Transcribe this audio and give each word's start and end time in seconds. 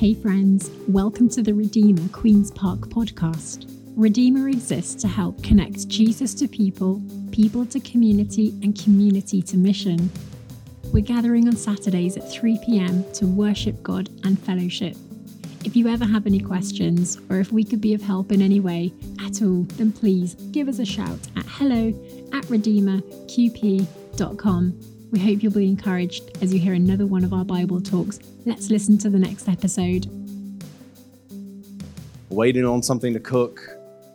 Hey, 0.00 0.14
friends, 0.14 0.70
welcome 0.88 1.28
to 1.28 1.42
the 1.42 1.52
Redeemer 1.52 2.08
Queen's 2.08 2.50
Park 2.50 2.88
podcast. 2.88 3.70
Redeemer 3.96 4.48
exists 4.48 4.94
to 5.02 5.08
help 5.08 5.42
connect 5.42 5.88
Jesus 5.88 6.32
to 6.36 6.48
people, 6.48 7.02
people 7.32 7.66
to 7.66 7.78
community, 7.80 8.58
and 8.62 8.82
community 8.82 9.42
to 9.42 9.58
mission. 9.58 10.10
We're 10.84 11.04
gathering 11.04 11.48
on 11.48 11.56
Saturdays 11.56 12.16
at 12.16 12.32
3 12.32 12.58
pm 12.64 13.04
to 13.12 13.26
worship 13.26 13.82
God 13.82 14.08
and 14.24 14.38
fellowship. 14.38 14.96
If 15.66 15.76
you 15.76 15.86
ever 15.86 16.06
have 16.06 16.26
any 16.26 16.40
questions, 16.40 17.18
or 17.28 17.38
if 17.38 17.52
we 17.52 17.62
could 17.62 17.82
be 17.82 17.92
of 17.92 18.00
help 18.00 18.32
in 18.32 18.40
any 18.40 18.60
way 18.60 18.94
at 19.20 19.42
all, 19.42 19.64
then 19.76 19.92
please 19.92 20.34
give 20.50 20.66
us 20.66 20.78
a 20.78 20.86
shout 20.86 21.20
at 21.36 21.44
hello 21.44 21.88
at 22.32 22.44
redeemerqp.com. 22.44 24.89
We 25.10 25.18
hope 25.18 25.42
you'll 25.42 25.52
be 25.52 25.66
encouraged 25.66 26.38
as 26.40 26.54
you 26.54 26.60
hear 26.60 26.72
another 26.72 27.04
one 27.04 27.24
of 27.24 27.32
our 27.32 27.44
Bible 27.44 27.80
talks. 27.80 28.20
Let's 28.46 28.70
listen 28.70 28.96
to 28.98 29.10
the 29.10 29.18
next 29.18 29.48
episode. 29.48 30.06
Waiting 32.28 32.64
on 32.64 32.80
something 32.84 33.12
to 33.14 33.18
cook, 33.18 33.60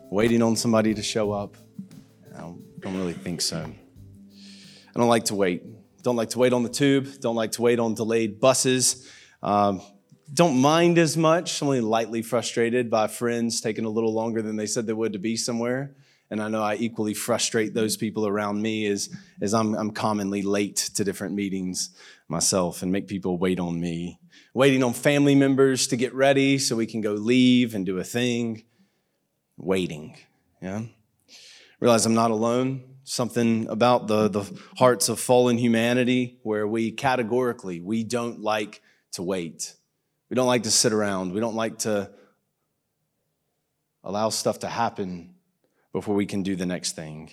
waiting 0.09 0.41
on 0.41 0.55
somebody 0.55 0.93
to 0.93 1.03
show 1.03 1.33
up. 1.33 1.57
I 2.33 2.39
don't, 2.39 2.63
really 2.97 3.11
think 3.11 3.41
so. 3.41 3.57
I 3.57 4.99
don't 4.99 5.09
like 5.09 5.25
to 5.25 5.35
wait. 5.35 5.63
Don't 6.01 6.15
like 6.15 6.29
to 6.29 6.39
wait 6.39 6.53
on 6.53 6.63
the 6.63 6.69
tube. 6.69 7.19
Don't 7.19 7.35
like 7.35 7.51
to 7.53 7.61
wait 7.61 7.77
on 7.77 7.93
delayed 7.93 8.39
buses. 8.39 9.11
Um, 9.43 9.81
don't 10.33 10.55
mind 10.55 10.97
as 10.97 11.17
much. 11.17 11.61
Only 11.61 11.81
lightly 11.81 12.21
frustrated 12.21 12.89
by 12.89 13.07
friends 13.07 13.59
taking 13.59 13.83
a 13.83 13.89
little 13.89 14.13
longer 14.13 14.41
than 14.41 14.55
they 14.55 14.65
said 14.65 14.87
they 14.87 14.93
would 14.93 15.11
to 15.11 15.19
be 15.19 15.35
somewhere. 15.35 15.93
And 16.31 16.41
I 16.41 16.47
know 16.47 16.63
I 16.63 16.75
equally 16.75 17.13
frustrate 17.13 17.73
those 17.73 17.97
people 17.97 18.25
around 18.25 18.61
me 18.61 18.87
as, 18.87 19.09
as 19.41 19.53
I'm, 19.53 19.75
I'm 19.75 19.91
commonly 19.91 20.41
late 20.41 20.77
to 20.95 21.03
different 21.03 21.35
meetings 21.35 21.91
myself 22.27 22.81
and 22.81 22.91
make 22.91 23.07
people 23.07 23.37
wait 23.37 23.59
on 23.59 23.79
me. 23.79 24.19
Waiting 24.53 24.83
on 24.83 24.93
family 24.93 25.35
members 25.35 25.87
to 25.87 25.97
get 25.97 26.13
ready 26.13 26.57
so 26.57 26.75
we 26.75 26.87
can 26.87 27.01
go 27.01 27.13
leave 27.13 27.75
and 27.75 27.85
do 27.85 27.99
a 27.99 28.03
thing. 28.03 28.63
Waiting, 29.57 30.17
yeah? 30.61 30.83
Realize 31.79 32.05
I'm 32.05 32.15
not 32.15 32.31
alone. 32.31 32.83
Something 33.03 33.67
about 33.69 34.07
the, 34.07 34.27
the 34.27 34.59
hearts 34.77 35.09
of 35.09 35.19
fallen 35.19 35.59
humanity 35.59 36.39
where 36.41 36.67
we 36.67 36.91
categorically, 36.91 37.81
we 37.81 38.03
don't 38.03 38.41
like 38.41 38.81
to 39.11 39.21
wait. 39.21 39.75
We 40.29 40.35
don't 40.35 40.47
like 40.47 40.63
to 40.63 40.71
sit 40.71 40.91
around. 40.91 41.33
We 41.33 41.39
don't 41.39 41.55
like 41.55 41.79
to 41.79 42.09
allow 44.03 44.29
stuff 44.29 44.59
to 44.59 44.67
happen 44.67 45.34
before 45.95 46.13
we 46.13 46.25
can 46.25 46.43
do 46.43 46.57
the 46.57 46.65
next 46.65 46.91
thing. 46.91 47.31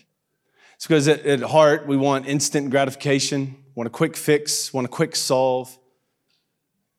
It's 0.77 0.87
because 0.87 1.09
at, 1.09 1.27
at 1.27 1.41
heart, 1.41 1.85
we 1.85 1.97
want 1.97 2.29
instant 2.29 2.71
gratification, 2.71 3.57
want 3.75 3.89
a 3.89 3.91
quick 3.91 4.17
fix, 4.17 4.73
want 4.73 4.85
a 4.85 4.89
quick 4.89 5.17
solve. 5.17 5.77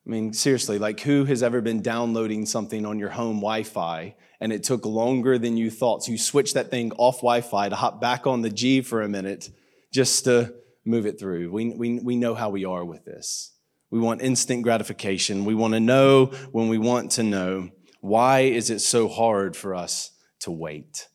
I 0.05 0.09
mean, 0.09 0.33
seriously, 0.33 0.77
like 0.77 0.99
who 0.99 1.23
has 1.23 1.41
ever 1.41 1.61
been 1.61 1.81
downloading 1.81 2.45
something 2.45 2.85
on 2.85 2.99
your 2.99 3.11
home 3.11 3.37
Wi 3.37 3.63
Fi 3.63 4.13
and 4.41 4.51
it 4.51 4.63
took 4.63 4.85
longer 4.85 5.37
than 5.37 5.55
you 5.55 5.71
thought? 5.71 6.03
So 6.03 6.11
you 6.11 6.17
switch 6.17 6.53
that 6.55 6.69
thing 6.69 6.91
off 6.97 7.19
Wi 7.19 7.39
Fi 7.39 7.69
to 7.69 7.75
hop 7.77 8.01
back 8.01 8.27
on 8.27 8.41
the 8.41 8.49
G 8.49 8.81
for 8.81 9.01
a 9.01 9.07
minute 9.07 9.49
just 9.89 10.25
to 10.25 10.53
move 10.83 11.05
it 11.05 11.17
through. 11.17 11.49
We, 11.49 11.69
we, 11.69 11.99
we 11.99 12.17
know 12.17 12.35
how 12.35 12.49
we 12.49 12.65
are 12.65 12.83
with 12.83 13.05
this. 13.05 13.53
We 13.89 14.01
want 14.01 14.21
instant 14.21 14.63
gratification. 14.63 15.45
We 15.45 15.55
want 15.55 15.75
to 15.75 15.79
know 15.79 16.25
when 16.51 16.67
we 16.67 16.77
want 16.77 17.11
to 17.11 17.23
know. 17.23 17.69
Why 18.01 18.41
is 18.41 18.69
it 18.69 18.79
so 18.79 19.07
hard 19.07 19.55
for 19.55 19.73
us 19.73 20.11
to 20.41 20.51
wait? 20.51 21.07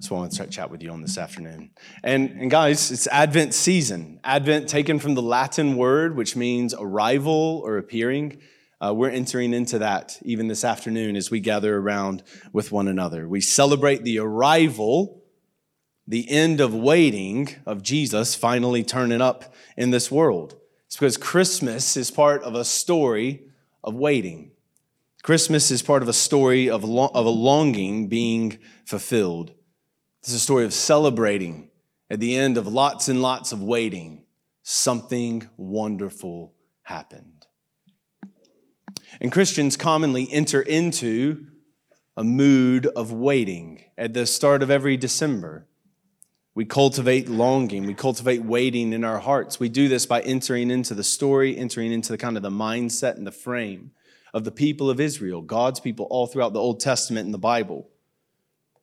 That's 0.00 0.10
what 0.10 0.16
I 0.16 0.20
want 0.20 0.32
to 0.32 0.46
chat 0.46 0.70
with 0.70 0.82
you 0.82 0.92
on 0.92 1.02
this 1.02 1.18
afternoon. 1.18 1.72
And, 2.02 2.30
and 2.30 2.50
guys, 2.50 2.90
it's 2.90 3.06
Advent 3.08 3.52
season. 3.52 4.18
Advent 4.24 4.66
taken 4.66 4.98
from 4.98 5.14
the 5.14 5.20
Latin 5.20 5.76
word, 5.76 6.16
which 6.16 6.34
means 6.34 6.72
arrival 6.72 7.60
or 7.66 7.76
appearing. 7.76 8.40
Uh, 8.80 8.94
we're 8.94 9.10
entering 9.10 9.52
into 9.52 9.78
that 9.80 10.18
even 10.22 10.48
this 10.48 10.64
afternoon 10.64 11.16
as 11.16 11.30
we 11.30 11.38
gather 11.38 11.76
around 11.76 12.22
with 12.50 12.72
one 12.72 12.88
another. 12.88 13.28
We 13.28 13.42
celebrate 13.42 14.02
the 14.02 14.20
arrival, 14.20 15.22
the 16.08 16.30
end 16.30 16.62
of 16.62 16.74
waiting 16.74 17.56
of 17.66 17.82
Jesus 17.82 18.34
finally 18.34 18.82
turning 18.82 19.20
up 19.20 19.52
in 19.76 19.90
this 19.90 20.10
world. 20.10 20.56
It's 20.86 20.96
because 20.96 21.18
Christmas 21.18 21.94
is 21.94 22.10
part 22.10 22.42
of 22.42 22.54
a 22.54 22.64
story 22.64 23.42
of 23.84 23.94
waiting. 23.94 24.52
Christmas 25.22 25.70
is 25.70 25.82
part 25.82 26.00
of 26.00 26.08
a 26.08 26.14
story 26.14 26.70
of, 26.70 26.84
lo- 26.84 27.10
of 27.12 27.26
a 27.26 27.28
longing 27.28 28.08
being 28.08 28.56
fulfilled. 28.86 29.52
It's 30.22 30.34
a 30.34 30.38
story 30.38 30.66
of 30.66 30.74
celebrating 30.74 31.70
at 32.10 32.20
the 32.20 32.36
end 32.36 32.58
of 32.58 32.66
lots 32.66 33.08
and 33.08 33.22
lots 33.22 33.52
of 33.52 33.62
waiting. 33.62 34.24
Something 34.62 35.48
wonderful 35.56 36.52
happened. 36.82 37.46
And 39.18 39.32
Christians 39.32 39.78
commonly 39.78 40.28
enter 40.30 40.60
into 40.60 41.46
a 42.18 42.24
mood 42.24 42.84
of 42.84 43.12
waiting 43.12 43.84
at 43.96 44.12
the 44.12 44.26
start 44.26 44.62
of 44.62 44.70
every 44.70 44.98
December. 44.98 45.66
We 46.54 46.66
cultivate 46.66 47.30
longing, 47.30 47.86
we 47.86 47.94
cultivate 47.94 48.44
waiting 48.44 48.92
in 48.92 49.04
our 49.04 49.20
hearts. 49.20 49.58
We 49.58 49.70
do 49.70 49.88
this 49.88 50.04
by 50.04 50.20
entering 50.20 50.70
into 50.70 50.94
the 50.94 51.04
story, 51.04 51.56
entering 51.56 51.92
into 51.92 52.12
the 52.12 52.18
kind 52.18 52.36
of 52.36 52.42
the 52.42 52.50
mindset 52.50 53.16
and 53.16 53.26
the 53.26 53.32
frame 53.32 53.92
of 54.34 54.44
the 54.44 54.50
people 54.50 54.90
of 54.90 55.00
Israel, 55.00 55.40
God's 55.40 55.80
people 55.80 56.06
all 56.10 56.26
throughout 56.26 56.52
the 56.52 56.60
Old 56.60 56.78
Testament 56.78 57.24
and 57.24 57.32
the 57.32 57.38
Bible. 57.38 57.88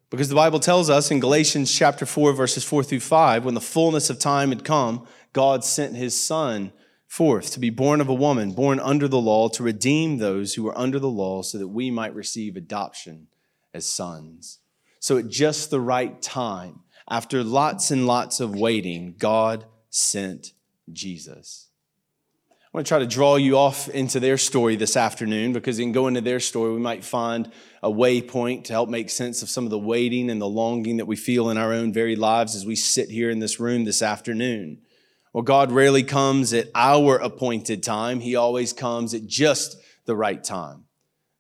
Because 0.10 0.30
the 0.30 0.36
Bible 0.36 0.60
tells 0.60 0.90
us 0.90 1.12
in 1.12 1.20
Galatians 1.20 1.74
chapter 1.74 2.06
4, 2.06 2.32
verses 2.32 2.64
4 2.64 2.84
through 2.84 3.02
5, 3.02 3.44
when 3.44 3.56
the 3.56 3.62
fullness 3.62 4.10
of 4.10 4.20
time 4.20 4.50
had 4.50 4.64
come, 4.64 5.06
God 5.34 5.66
sent 5.66 5.96
his 5.96 6.20
son 6.20 6.72
forth 7.08 7.52
to 7.52 7.60
be 7.60 7.70
born 7.70 8.00
of 8.00 8.08
a 8.08 8.14
woman, 8.14 8.52
born 8.52 8.80
under 8.80 9.10
the 9.10 9.20
law, 9.20 9.50
to 9.50 9.64
redeem 9.64 10.18
those 10.18 10.54
who 10.54 10.64
were 10.64 10.78
under 10.78 10.98
the 10.98 11.10
law, 11.10 11.42
so 11.42 11.58
that 11.58 11.68
we 11.68 11.92
might 11.92 12.16
receive 12.16 12.56
adoption 12.56 13.28
as 13.74 13.86
sons. 13.86 14.60
So 15.00 15.18
at 15.18 15.28
just 15.28 15.72
the 15.72 15.82
right 15.82 16.22
time, 16.22 16.82
after 17.10 17.44
lots 17.44 17.92
and 17.92 18.08
lots 18.08 18.40
of 18.40 18.56
waiting, 18.56 19.16
God 19.18 19.66
sent 19.90 20.54
Jesus. 20.92 21.67
I 22.68 22.78
want 22.78 22.86
to 22.86 22.90
try 22.90 23.00
to 23.00 23.08
draw 23.08 23.38
you 23.38 23.58
off 23.58 23.88
into 23.88 24.20
their 24.20 24.38
story 24.38 24.76
this 24.76 24.98
afternoon 24.98 25.54
because 25.54 25.80
in 25.80 25.94
going 25.94 26.16
to 26.16 26.22
their 26.22 26.42
story, 26.42 26.74
we 26.74 26.82
might 26.82 27.06
find 27.06 27.50
a 27.82 27.90
waypoint 27.90 28.66
to 28.66 28.74
help 28.74 28.90
make 28.90 29.10
sense 29.10 29.42
of 29.42 29.50
some 29.50 29.64
of 29.64 29.70
the 29.70 29.80
waiting 29.80 30.30
and 30.30 30.42
the 30.42 30.50
longing 30.50 30.98
that 30.98 31.06
we 31.06 31.16
feel 31.16 31.50
in 31.50 31.58
our 31.58 31.72
own 31.72 31.94
very 31.94 32.18
lives 32.18 32.56
as 32.58 32.66
we 32.66 32.76
sit 32.76 33.10
here 33.10 33.30
in 33.30 33.40
this 33.40 33.58
room 33.58 33.86
this 33.86 34.02
afternoon. 34.02 34.82
Well, 35.32 35.44
God 35.44 35.72
rarely 35.72 36.04
comes 36.04 36.52
at 36.52 36.68
our 36.76 37.16
appointed 37.16 37.84
time, 37.84 38.20
He 38.20 38.36
always 38.36 38.74
comes 38.74 39.14
at 39.14 39.26
just 39.26 39.78
the 40.06 40.16
right 40.18 40.44
time. 40.44 40.84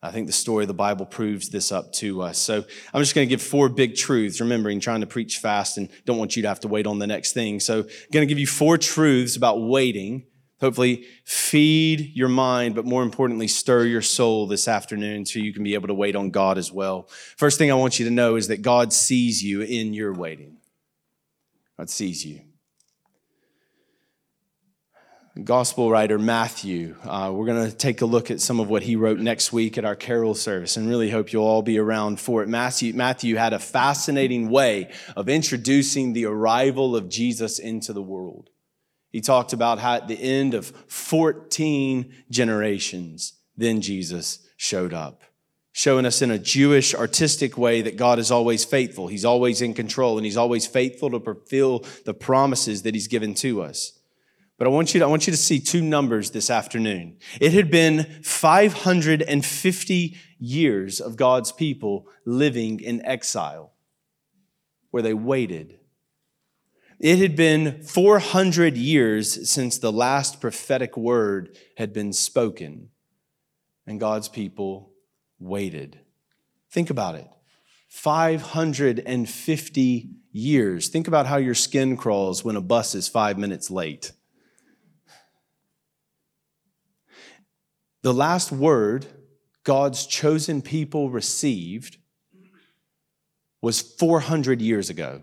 I 0.01 0.11
think 0.11 0.27
the 0.27 0.33
story 0.33 0.63
of 0.63 0.69
the 0.69 0.73
Bible 0.73 1.05
proves 1.05 1.49
this 1.49 1.73
up 1.73 1.91
to 1.93 2.21
us. 2.21 2.37
So 2.37 2.63
I'm 2.93 3.01
just 3.01 3.15
going 3.15 3.27
to 3.27 3.29
give 3.29 3.41
four 3.41 3.67
big 3.67 3.97
truths, 3.97 4.39
remembering 4.39 4.79
trying 4.79 5.01
to 5.01 5.07
preach 5.07 5.39
fast 5.39 5.77
and 5.77 5.89
don't 6.05 6.19
want 6.19 6.37
you 6.37 6.43
to 6.43 6.47
have 6.47 6.61
to 6.61 6.69
wait 6.69 6.87
on 6.87 6.99
the 6.99 7.07
next 7.07 7.33
thing. 7.33 7.59
So 7.59 7.79
I'm 7.79 8.11
going 8.13 8.25
to 8.25 8.27
give 8.27 8.39
you 8.39 8.47
four 8.47 8.77
truths 8.77 9.35
about 9.35 9.59
waiting 9.59 10.25
hopefully 10.59 11.05
feed 11.23 12.11
your 12.15 12.29
mind, 12.29 12.75
but 12.75 12.85
more 12.85 13.03
importantly, 13.03 13.47
stir 13.47 13.85
your 13.85 14.01
soul 14.01 14.47
this 14.47 14.67
afternoon 14.67 15.25
so 15.25 15.39
you 15.39 15.53
can 15.53 15.63
be 15.63 15.73
able 15.73 15.87
to 15.87 15.93
wait 15.93 16.15
on 16.15 16.29
God 16.29 16.57
as 16.57 16.71
well. 16.71 17.07
First 17.35 17.57
thing 17.57 17.71
I 17.71 17.75
want 17.75 17.99
you 17.99 18.05
to 18.05 18.11
know 18.11 18.35
is 18.35 18.47
that 18.47 18.61
God 18.61 18.93
sees 18.93 19.43
you 19.43 19.61
in 19.61 19.93
your 19.93 20.13
waiting. 20.13 20.57
God 21.77 21.89
sees 21.89 22.25
you. 22.25 22.41
Gospel 25.43 25.91
writer 25.91 26.17
Matthew, 26.17 26.95
uh, 27.03 27.31
we're 27.31 27.45
going 27.45 27.69
to 27.69 27.75
take 27.75 28.01
a 28.01 28.07
look 28.07 28.31
at 28.31 28.41
some 28.41 28.59
of 28.59 28.69
what 28.69 28.81
he 28.81 28.95
wrote 28.95 29.19
next 29.19 29.53
week 29.53 29.77
at 29.77 29.85
our 29.85 29.95
carol 29.95 30.33
service 30.33 30.77
and 30.77 30.89
really 30.89 31.11
hope 31.11 31.31
you'll 31.31 31.45
all 31.45 31.61
be 31.61 31.77
around 31.77 32.19
for 32.19 32.41
it. 32.41 32.49
Matthew, 32.49 32.93
Matthew 32.93 33.35
had 33.35 33.53
a 33.53 33.59
fascinating 33.59 34.49
way 34.49 34.89
of 35.15 35.29
introducing 35.29 36.13
the 36.13 36.25
arrival 36.25 36.95
of 36.95 37.07
Jesus 37.07 37.59
into 37.59 37.93
the 37.93 38.01
world. 38.01 38.49
He 39.09 39.21
talked 39.21 39.53
about 39.53 39.79
how 39.79 39.95
at 39.95 40.07
the 40.07 40.21
end 40.21 40.53
of 40.53 40.67
14 40.87 42.13
generations, 42.29 43.33
then 43.55 43.81
Jesus 43.81 44.47
showed 44.57 44.93
up, 44.93 45.23
showing 45.71 46.05
us 46.05 46.21
in 46.21 46.31
a 46.31 46.39
Jewish 46.39 46.93
artistic 46.93 47.57
way 47.57 47.81
that 47.81 47.97
God 47.97 48.19
is 48.19 48.31
always 48.31 48.65
faithful. 48.65 49.07
He's 49.07 49.25
always 49.25 49.61
in 49.61 49.73
control 49.73 50.17
and 50.17 50.25
he's 50.25 50.37
always 50.37 50.67
faithful 50.67 51.09
to 51.11 51.19
fulfill 51.19 51.85
the 52.05 52.13
promises 52.13 52.83
that 52.83 52.93
he's 52.93 53.07
given 53.07 53.33
to 53.35 53.61
us. 53.61 53.93
But 54.57 54.67
I 54.67 54.71
want 54.71 54.93
you 54.93 54.99
to, 54.99 55.05
I 55.05 55.09
want 55.09 55.27
you 55.27 55.31
to 55.31 55.37
see 55.37 55.59
two 55.59 55.83
numbers 55.83 56.31
this 56.31 56.49
afternoon. 56.49 57.17
It 57.39 57.53
had 57.53 57.69
been 57.69 58.05
550 58.23 60.17
years 60.39 60.99
of 60.99 61.15
God's 61.15 61.51
people 61.51 62.07
living 62.25 62.79
in 62.79 63.05
exile 63.05 63.73
where 64.89 65.03
they 65.03 65.13
waited 65.13 65.79
it 66.99 67.19
had 67.19 67.35
been 67.35 67.83
400 67.83 68.75
years 68.75 69.47
since 69.49 69.77
the 69.77 69.91
last 69.91 70.41
prophetic 70.41 70.97
word 70.97 71.55
had 71.77 71.93
been 71.93 72.11
spoken, 72.11 72.89
and 73.85 73.99
God's 73.99 74.29
people 74.29 74.93
waited. 75.39 75.99
Think 76.71 76.89
about 76.89 77.13
it 77.15 77.27
550 77.89 80.09
years. 80.31 80.87
Think 80.89 81.07
about 81.07 81.27
how 81.27 81.37
your 81.37 81.55
skin 81.55 81.97
crawls 81.97 82.43
when 82.43 82.55
a 82.55 82.61
bus 82.61 82.95
is 82.95 83.07
five 83.07 83.37
minutes 83.37 83.69
late. 83.71 84.11
The 88.01 88.13
last 88.13 88.51
word 88.51 89.05
God's 89.63 90.05
chosen 90.05 90.61
people 90.61 91.09
received 91.09 91.97
was 93.61 93.81
400 93.81 94.61
years 94.61 94.89
ago. 94.89 95.21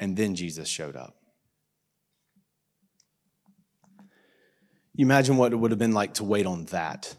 And 0.00 0.16
then 0.16 0.34
Jesus 0.34 0.66
showed 0.66 0.96
up. 0.96 1.14
You 4.94 5.06
imagine 5.06 5.36
what 5.36 5.52
it 5.52 5.56
would 5.56 5.70
have 5.70 5.78
been 5.78 5.92
like 5.92 6.14
to 6.14 6.24
wait 6.24 6.46
on 6.46 6.64
that. 6.66 7.14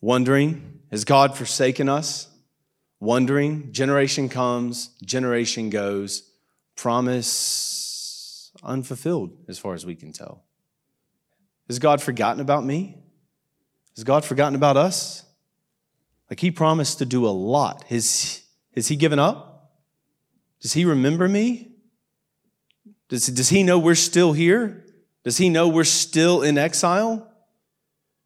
Wondering, 0.00 0.80
has 0.90 1.04
God 1.04 1.36
forsaken 1.36 1.88
us? 1.88 2.28
Wondering, 3.00 3.72
generation 3.72 4.28
comes, 4.28 4.88
generation 5.04 5.68
goes, 5.68 6.30
promise 6.76 8.52
unfulfilled 8.62 9.36
as 9.48 9.58
far 9.58 9.74
as 9.74 9.84
we 9.84 9.94
can 9.94 10.12
tell. 10.12 10.44
Has 11.68 11.78
God 11.78 12.00
forgotten 12.00 12.40
about 12.40 12.64
me? 12.64 12.98
Has 13.96 14.04
God 14.04 14.24
forgotten 14.24 14.54
about 14.54 14.76
us? 14.76 15.24
Like 16.30 16.40
he 16.40 16.50
promised 16.50 16.98
to 16.98 17.04
do 17.04 17.26
a 17.26 17.28
lot. 17.28 17.84
Has, 17.84 18.42
has 18.74 18.88
he 18.88 18.96
given 18.96 19.18
up? 19.18 19.53
Does 20.64 20.72
he 20.72 20.86
remember 20.86 21.28
me? 21.28 21.72
Does, 23.10 23.26
does 23.26 23.50
he 23.50 23.62
know 23.62 23.78
we're 23.78 23.94
still 23.94 24.32
here? 24.32 24.86
Does 25.22 25.36
he 25.36 25.50
know 25.50 25.68
we're 25.68 25.84
still 25.84 26.40
in 26.40 26.56
exile? 26.56 27.30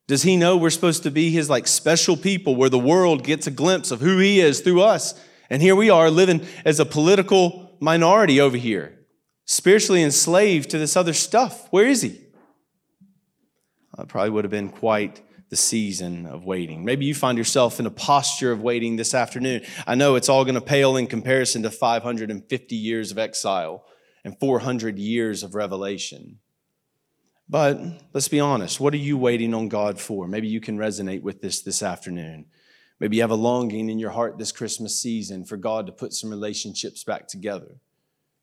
Does 0.07 0.23
he 0.23 0.37
know 0.37 0.57
we're 0.57 0.71
supposed 0.71 1.03
to 1.03 1.11
be 1.11 1.31
his 1.31 1.51
like 1.51 1.67
special 1.67 2.17
people 2.17 2.55
where 2.55 2.69
the 2.69 2.79
world 2.79 3.25
gets 3.25 3.49
a 3.49 3.51
glimpse 3.51 3.91
of 3.91 4.01
who 4.01 4.19
he 4.19 4.39
is 4.39 4.61
through 4.61 4.83
us? 4.83 5.21
And 5.51 5.61
here 5.61 5.75
we 5.75 5.91
are 5.91 6.13
living 6.13 6.47
as 6.65 6.79
a 6.79 6.87
political 6.87 7.77
minority 7.81 8.41
over 8.41 8.57
here, 8.57 8.97
spiritually 9.45 10.05
enslaved 10.05 10.71
to 10.71 10.79
this 10.79 10.97
other 10.97 11.15
stuff. 11.15 11.67
Where 11.73 11.89
is 11.89 12.03
he? 12.03 12.21
I 13.97 14.05
probably 14.05 14.31
would 14.31 14.45
have 14.45 14.53
been 14.53 14.69
quite 14.69 15.21
the 15.51 15.57
season 15.57 16.27
of 16.27 16.45
waiting. 16.45 16.85
Maybe 16.85 17.07
you 17.07 17.15
find 17.15 17.39
yourself 17.39 17.81
in 17.81 17.87
a 17.87 17.91
posture 17.91 18.53
of 18.53 18.63
waiting 18.63 18.97
this 18.97 19.15
afternoon. 19.15 19.63
I 19.87 19.95
know 19.95 20.15
it's 20.15 20.29
all 20.29 20.45
going 20.45 20.55
to 20.55 20.61
pale 20.61 20.97
in 20.97 21.07
comparison 21.07 21.63
to 21.63 21.71
550 21.71 22.77
years 22.77 23.11
of 23.11 23.19
exile 23.19 23.85
and 24.25 24.39
400 24.39 24.99
years 24.99 25.43
of 25.43 25.55
revelation. 25.55 26.39
But 27.49 27.81
let's 28.13 28.29
be 28.29 28.41
honest, 28.41 28.79
what 28.79 28.93
are 28.93 28.99
you 28.99 29.17
waiting 29.17 29.55
on 29.55 29.69
God 29.69 29.99
for? 29.99 30.29
Maybe 30.29 30.49
you 30.49 30.61
can 30.61 30.77
resonate 30.77 31.23
with 31.23 31.41
this 31.41 31.63
this 31.63 31.83
afternoon. 31.83 32.47
Maybe 33.01 33.17
you 33.17 33.23
have 33.23 33.31
a 33.31 33.37
longing 33.37 33.89
in 33.89 33.99
your 33.99 34.11
heart 34.11 34.39
this 34.39 34.53
Christmas 34.53 35.01
season 35.01 35.45
for 35.45 35.57
God 35.57 35.87
to 35.87 35.93
put 35.93 36.13
some 36.13 36.31
relationships 36.31 37.05
back 37.05 37.27
together. 37.29 37.77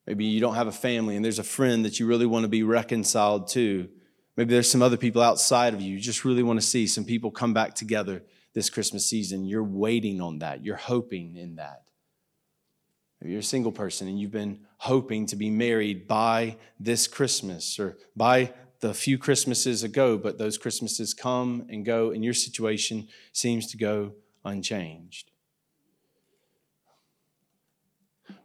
Maybe 0.08 0.25
you 0.25 0.40
don't 0.40 0.56
have 0.56 0.68
a 0.68 0.72
family 0.72 1.16
and 1.16 1.25
there's 1.25 1.40
a 1.40 1.44
friend 1.44 1.84
that 1.86 2.00
you 2.00 2.08
really 2.08 2.25
want 2.25 2.44
to 2.44 2.50
be 2.50 2.63
reconciled 2.63 3.48
to. 3.50 3.90
Maybe 4.38 4.54
there's 4.54 4.70
some 4.70 4.82
other 4.82 4.98
people 4.98 5.22
outside 5.22 5.74
of 5.74 5.82
you. 5.82 5.94
You 5.94 6.00
just 6.00 6.26
really 6.26 6.44
want 6.44 6.60
to 6.60 6.66
see 6.66 6.88
some 6.88 7.06
people 7.06 7.32
come 7.32 7.54
back 7.54 7.74
together 7.74 8.24
this 8.54 8.70
Christmas 8.70 9.06
season. 9.06 9.46
You're 9.46 9.64
waiting 9.64 10.22
on 10.22 10.40
that, 10.40 10.64
you're 10.64 10.76
hoping 10.76 11.36
in 11.36 11.56
that. 11.56 11.84
Maybe 13.22 13.32
you're 13.32 13.40
a 13.40 13.44
single 13.44 13.72
person 13.72 14.08
and 14.08 14.20
you've 14.20 14.32
been 14.32 14.60
hoping 14.78 15.26
to 15.28 15.36
be 15.36 15.50
married 15.50 16.08
by 16.08 16.58
this 16.80 17.08
Christmas 17.08 17.80
or 17.80 17.98
by 18.16 18.54
the 18.82 18.94
few 18.94 19.18
Christmases 19.18 19.84
ago, 19.84 20.18
but 20.18 20.38
those 20.38 20.58
Christmases 20.58 21.14
come 21.14 21.66
and 21.70 21.86
go, 21.86 22.12
and 22.12 22.24
your 22.24 22.34
situation 22.34 23.08
seems 23.32 23.68
to 23.68 23.78
go 23.78 24.14
unchanged. 24.44 25.32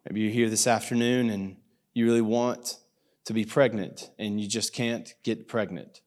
Maybe 0.08 0.20
you're 0.20 0.30
here 0.30 0.48
this 0.48 0.66
afternoon 0.66 1.30
and 1.30 1.56
you 1.92 2.06
really 2.06 2.22
want 2.22 2.78
to 3.24 3.32
be 3.32 3.44
pregnant 3.44 4.10
and 4.18 4.40
you 4.40 4.48
just 4.48 4.72
can't 4.72 5.14
get 5.22 5.48
pregnant. 5.48 6.00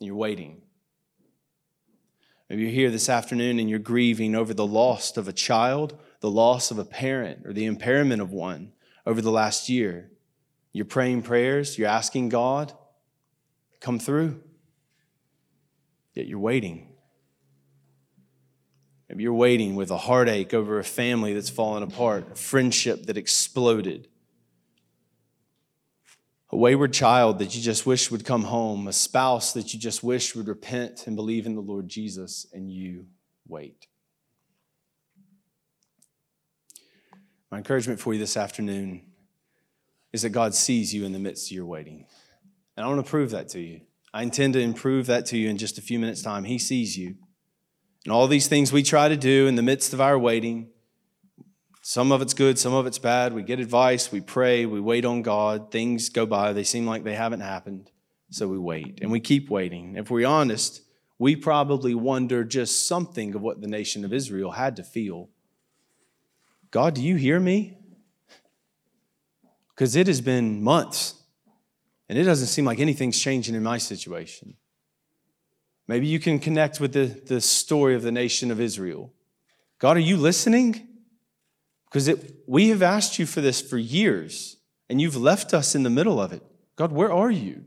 You're 0.00 0.16
waiting. 0.16 0.62
Maybe 2.48 2.62
you're 2.62 2.70
here 2.70 2.90
this 2.90 3.08
afternoon 3.08 3.58
and 3.58 3.68
you're 3.68 3.78
grieving 3.78 4.34
over 4.34 4.54
the 4.54 4.66
loss 4.66 5.16
of 5.16 5.26
a 5.26 5.32
child, 5.32 5.98
the 6.20 6.30
loss 6.30 6.70
of 6.70 6.78
a 6.78 6.84
parent, 6.84 7.46
or 7.46 7.52
the 7.52 7.64
impairment 7.64 8.22
of 8.22 8.30
one 8.30 8.72
over 9.04 9.20
the 9.20 9.30
last 9.30 9.68
year. 9.68 10.10
You're 10.72 10.84
praying 10.84 11.22
prayers, 11.22 11.78
you're 11.78 11.88
asking 11.88 12.28
God, 12.28 12.72
come 13.80 13.98
through, 13.98 14.42
yet 16.14 16.26
you're 16.26 16.38
waiting. 16.38 16.92
Maybe 19.08 19.22
you're 19.22 19.32
waiting 19.32 19.76
with 19.76 19.90
a 19.90 19.96
heartache 19.96 20.52
over 20.52 20.78
a 20.78 20.84
family 20.84 21.32
that's 21.32 21.50
fallen 21.50 21.82
apart, 21.82 22.32
a 22.32 22.34
friendship 22.34 23.06
that 23.06 23.16
exploded 23.16 24.08
a 26.56 26.58
wayward 26.58 26.90
child 26.90 27.38
that 27.38 27.54
you 27.54 27.60
just 27.60 27.84
wish 27.84 28.10
would 28.10 28.24
come 28.24 28.44
home, 28.44 28.88
a 28.88 28.92
spouse 28.92 29.52
that 29.52 29.74
you 29.74 29.78
just 29.78 30.02
wish 30.02 30.34
would 30.34 30.48
repent 30.48 31.06
and 31.06 31.14
believe 31.14 31.44
in 31.44 31.54
the 31.54 31.60
Lord 31.60 31.86
Jesus, 31.86 32.46
and 32.50 32.70
you 32.70 33.04
wait. 33.46 33.88
My 37.50 37.58
encouragement 37.58 38.00
for 38.00 38.14
you 38.14 38.18
this 38.18 38.38
afternoon 38.38 39.02
is 40.14 40.22
that 40.22 40.30
God 40.30 40.54
sees 40.54 40.94
you 40.94 41.04
in 41.04 41.12
the 41.12 41.18
midst 41.18 41.48
of 41.48 41.52
your 41.54 41.66
waiting. 41.66 42.06
And 42.74 42.86
I 42.86 42.88
want 42.88 43.04
to 43.04 43.10
prove 43.10 43.32
that 43.32 43.50
to 43.50 43.60
you. 43.60 43.82
I 44.14 44.22
intend 44.22 44.54
to 44.54 44.60
improve 44.60 45.04
that 45.08 45.26
to 45.26 45.36
you 45.36 45.50
in 45.50 45.58
just 45.58 45.76
a 45.76 45.82
few 45.82 45.98
minutes' 45.98 46.22
time. 46.22 46.44
He 46.44 46.58
sees 46.58 46.96
you. 46.96 47.16
And 48.06 48.14
all 48.14 48.26
these 48.28 48.48
things 48.48 48.72
we 48.72 48.82
try 48.82 49.10
to 49.10 49.16
do 49.18 49.46
in 49.46 49.56
the 49.56 49.62
midst 49.62 49.92
of 49.92 50.00
our 50.00 50.18
waiting, 50.18 50.70
some 51.88 52.10
of 52.10 52.20
it's 52.20 52.34
good, 52.34 52.58
some 52.58 52.74
of 52.74 52.84
it's 52.84 52.98
bad. 52.98 53.32
We 53.32 53.44
get 53.44 53.60
advice, 53.60 54.10
we 54.10 54.20
pray, 54.20 54.66
we 54.66 54.80
wait 54.80 55.04
on 55.04 55.22
God. 55.22 55.70
Things 55.70 56.08
go 56.08 56.26
by, 56.26 56.52
they 56.52 56.64
seem 56.64 56.84
like 56.84 57.04
they 57.04 57.14
haven't 57.14 57.42
happened. 57.42 57.92
So 58.28 58.48
we 58.48 58.58
wait 58.58 58.98
and 59.02 59.12
we 59.12 59.20
keep 59.20 59.48
waiting. 59.50 59.94
If 59.94 60.10
we're 60.10 60.26
honest, 60.26 60.82
we 61.16 61.36
probably 61.36 61.94
wonder 61.94 62.42
just 62.42 62.88
something 62.88 63.36
of 63.36 63.40
what 63.40 63.60
the 63.60 63.68
nation 63.68 64.04
of 64.04 64.12
Israel 64.12 64.50
had 64.50 64.74
to 64.76 64.82
feel. 64.82 65.28
God, 66.72 66.96
do 66.96 67.02
you 67.02 67.14
hear 67.14 67.38
me? 67.38 67.78
Because 69.68 69.94
it 69.94 70.08
has 70.08 70.20
been 70.20 70.64
months 70.64 71.14
and 72.08 72.18
it 72.18 72.24
doesn't 72.24 72.48
seem 72.48 72.64
like 72.64 72.80
anything's 72.80 73.20
changing 73.20 73.54
in 73.54 73.62
my 73.62 73.78
situation. 73.78 74.56
Maybe 75.86 76.08
you 76.08 76.18
can 76.18 76.40
connect 76.40 76.80
with 76.80 76.94
the, 76.94 77.04
the 77.04 77.40
story 77.40 77.94
of 77.94 78.02
the 78.02 78.10
nation 78.10 78.50
of 78.50 78.60
Israel. 78.60 79.12
God, 79.78 79.96
are 79.96 80.00
you 80.00 80.16
listening? 80.16 80.88
Because 81.96 82.26
we 82.46 82.68
have 82.68 82.82
asked 82.82 83.18
you 83.18 83.24
for 83.24 83.40
this 83.40 83.62
for 83.62 83.78
years, 83.78 84.58
and 84.90 85.00
you've 85.00 85.16
left 85.16 85.54
us 85.54 85.74
in 85.74 85.82
the 85.82 85.88
middle 85.88 86.20
of 86.20 86.30
it. 86.30 86.42
God, 86.76 86.92
where 86.92 87.10
are 87.10 87.30
you? 87.30 87.64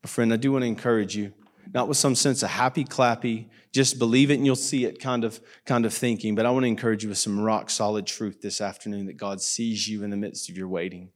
But 0.00 0.10
friend, 0.10 0.32
I 0.32 0.36
do 0.36 0.52
want 0.52 0.62
to 0.62 0.68
encourage 0.68 1.16
you, 1.16 1.32
not 1.74 1.88
with 1.88 1.96
some 1.96 2.14
sense 2.14 2.44
of 2.44 2.50
happy 2.50 2.84
clappy, 2.84 3.48
just 3.72 3.98
believe 3.98 4.30
it 4.30 4.34
and 4.34 4.46
you'll 4.46 4.54
see 4.54 4.84
it 4.84 5.00
kind 5.00 5.24
of, 5.24 5.40
kind 5.64 5.84
of 5.84 5.92
thinking, 5.92 6.36
but 6.36 6.46
I 6.46 6.50
want 6.52 6.62
to 6.62 6.68
encourage 6.68 7.02
you 7.02 7.08
with 7.08 7.18
some 7.18 7.40
rock 7.40 7.68
solid 7.68 8.06
truth 8.06 8.40
this 8.40 8.60
afternoon 8.60 9.06
that 9.06 9.16
God 9.16 9.40
sees 9.40 9.88
you 9.88 10.04
in 10.04 10.10
the 10.10 10.16
midst 10.16 10.48
of 10.48 10.56
your 10.56 10.68
waiting. 10.68 11.10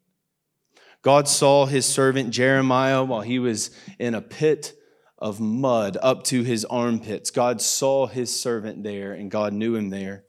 God 1.00 1.28
saw 1.28 1.64
his 1.64 1.86
servant 1.86 2.30
Jeremiah 2.30 3.04
while 3.04 3.20
he 3.20 3.38
was 3.38 3.70
in 4.00 4.16
a 4.16 4.20
pit 4.20 4.74
of 5.16 5.38
mud 5.38 5.96
up 6.02 6.24
to 6.24 6.42
his 6.42 6.64
armpits. 6.64 7.30
God 7.30 7.60
saw 7.60 8.08
his 8.08 8.34
servant 8.34 8.82
there, 8.82 9.12
and 9.12 9.30
God 9.30 9.52
knew 9.52 9.76
him 9.76 9.90
there 9.90 10.24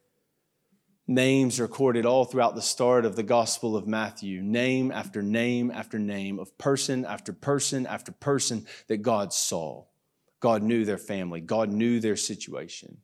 names 1.12 1.60
recorded 1.60 2.06
all 2.06 2.26
throughout 2.26 2.56
the 2.56 2.62
start 2.62 3.06
of 3.06 3.16
the 3.16 3.24
Gospel 3.24 3.76
of 3.76 3.88
Matthew, 3.88 4.42
name 4.42 4.92
after 4.92 5.22
name 5.22 5.70
after 5.70 6.00
name 6.00 6.40
of 6.40 6.58
person 6.58 7.06
after 7.06 7.34
person 7.34 7.86
after 7.86 8.12
person 8.12 8.66
that 8.88 8.98
God 8.98 9.34
saw. 9.34 9.86
God 10.40 10.64
knew 10.64 10.86
their 10.86 10.98
family, 10.98 11.42
God 11.42 11.70
knew 11.70 12.00
their 12.00 12.16
situation. 12.16 12.98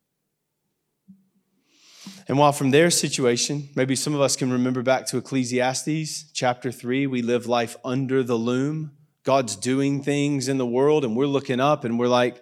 And 2.28 2.38
while 2.38 2.52
from 2.52 2.72
their 2.72 2.90
situation, 2.90 3.70
maybe 3.76 3.96
some 3.96 4.16
of 4.16 4.22
us 4.22 4.36
can 4.36 4.52
remember 4.52 4.82
back 4.82 5.06
to 5.08 5.18
Ecclesiastes 5.18 6.32
chapter 6.34 6.72
3, 6.72 7.08
we 7.08 7.22
live 7.22 7.48
life 7.48 7.76
under 7.84 8.24
the 8.24 8.36
loom. 8.36 8.92
God's 9.24 9.56
doing 9.56 10.02
things 10.02 10.48
in 10.48 10.58
the 10.58 10.66
world, 10.66 11.04
and 11.04 11.16
we're 11.16 11.28
looking 11.28 11.60
up 11.60 11.84
and 11.84 12.00
we're 12.00 12.08
like, 12.08 12.42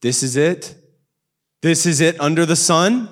this 0.00 0.22
is 0.22 0.36
it? 0.36 0.74
This 1.60 1.86
is 1.86 2.00
it 2.00 2.18
under 2.20 2.46
the 2.46 2.56
sun? 2.56 3.08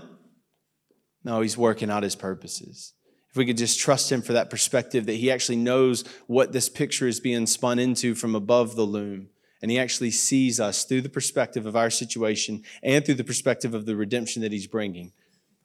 No, 1.25 1.41
he's 1.41 1.59
working 1.59 1.91
out 1.91 2.03
his 2.03 2.17
purposes. 2.17 2.95
If 3.31 3.37
we 3.37 3.45
could 3.45 3.59
just 3.59 3.79
trust 3.79 4.11
him 4.11 4.23
for 4.23 4.33
that 4.33 4.51
perspective 4.51 5.07
that 5.07 5.15
he 5.15 5.31
actually 5.31 5.57
knows 5.57 6.05
what 6.27 6.53
this 6.53 6.69
picture 6.69 7.07
is 7.07 7.21
being 7.21 7.47
spun 7.47 7.79
into 7.79 8.15
from 8.15 8.35
above 8.35 8.77
the 8.77 8.85
loom. 8.85 9.29
And 9.61 9.71
he 9.71 9.79
actually 9.79 10.13
sees 10.13 10.61
us 10.61 10.85
through 10.85 11.03
the 11.03 11.09
perspective 11.09 11.67
of 11.67 11.77
our 11.77 11.91
situation 11.91 12.63
and 12.83 13.05
through 13.05 13.17
the 13.17 13.25
perspective 13.25 13.75
of 13.75 13.87
the 13.87 13.97
redemption 13.97 14.43
that 14.43 14.53
he's 14.53 14.69
bringing. 14.69 15.13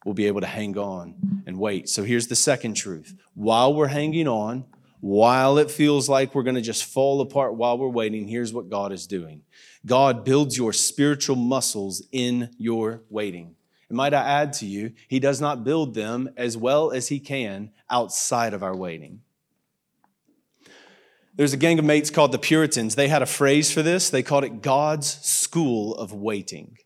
We'll 0.03 0.15
be 0.15 0.27
able 0.27 0.41
to 0.41 0.47
hang 0.47 0.77
on 0.77 1.43
and 1.45 1.57
wait. 1.57 1.87
So 1.87 2.03
here's 2.03 2.27
the 2.27 2.35
second 2.35 2.73
truth. 2.73 3.15
While 3.35 3.73
we're 3.73 3.87
hanging 3.87 4.27
on, 4.27 4.65
while 4.99 5.57
it 5.57 5.69
feels 5.69 6.09
like 6.09 6.33
we're 6.33 6.43
going 6.43 6.55
to 6.55 6.61
just 6.61 6.85
fall 6.85 7.21
apart 7.21 7.55
while 7.55 7.77
we're 7.77 7.87
waiting, 7.87 8.27
here's 8.27 8.53
what 8.53 8.69
God 8.69 8.91
is 8.91 9.05
doing 9.05 9.43
God 9.85 10.25
builds 10.25 10.57
your 10.57 10.73
spiritual 10.73 11.35
muscles 11.35 12.01
in 12.11 12.49
your 12.57 13.03
waiting. 13.09 13.55
And 13.93 13.97
might 13.97 14.15
I 14.15 14.23
add 14.23 14.53
to 14.53 14.65
you, 14.65 14.93
He 15.07 15.19
does 15.19 15.39
not 15.39 15.63
build 15.63 15.93
them 15.93 16.31
as 16.35 16.57
well 16.57 16.89
as 16.89 17.09
He 17.09 17.19
can 17.19 17.69
outside 17.91 18.55
of 18.55 18.63
our 18.63 18.75
waiting. 18.75 19.21
There's 21.35 21.53
a 21.53 21.57
gang 21.57 21.77
of 21.77 21.85
mates 21.85 22.09
called 22.09 22.31
the 22.31 22.39
Puritans. 22.39 22.95
They 22.95 23.07
had 23.07 23.21
a 23.21 23.27
phrase 23.27 23.71
for 23.71 23.83
this. 23.83 24.09
They 24.09 24.23
called 24.23 24.45
it 24.45 24.63
God's 24.63 25.05
school 25.23 25.93
of 25.93 26.11
waiting. 26.11 26.79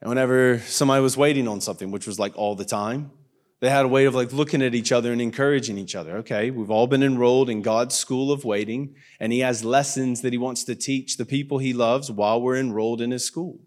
And 0.00 0.08
whenever 0.08 0.58
somebody 0.58 1.00
was 1.00 1.16
waiting 1.16 1.46
on 1.46 1.60
something, 1.60 1.92
which 1.92 2.08
was 2.08 2.18
like 2.18 2.36
all 2.36 2.56
the 2.56 2.64
time, 2.64 3.12
they 3.60 3.70
had 3.70 3.84
a 3.84 3.88
way 3.88 4.04
of 4.06 4.16
like 4.16 4.32
looking 4.32 4.60
at 4.60 4.74
each 4.74 4.90
other 4.90 5.12
and 5.12 5.20
encouraging 5.20 5.78
each 5.78 5.94
other. 5.94 6.16
Okay, 6.16 6.50
we've 6.50 6.72
all 6.72 6.88
been 6.88 7.04
enrolled 7.04 7.48
in 7.48 7.62
God's 7.62 7.94
school 7.94 8.32
of 8.32 8.44
waiting, 8.44 8.96
and 9.20 9.32
He 9.32 9.38
has 9.38 9.64
lessons 9.64 10.22
that 10.22 10.32
He 10.32 10.38
wants 10.38 10.64
to 10.64 10.74
teach 10.74 11.16
the 11.16 11.24
people 11.24 11.58
He 11.58 11.72
loves 11.72 12.10
while 12.10 12.42
we're 12.42 12.56
enrolled 12.56 13.00
in 13.00 13.12
His 13.12 13.24
school. 13.24 13.60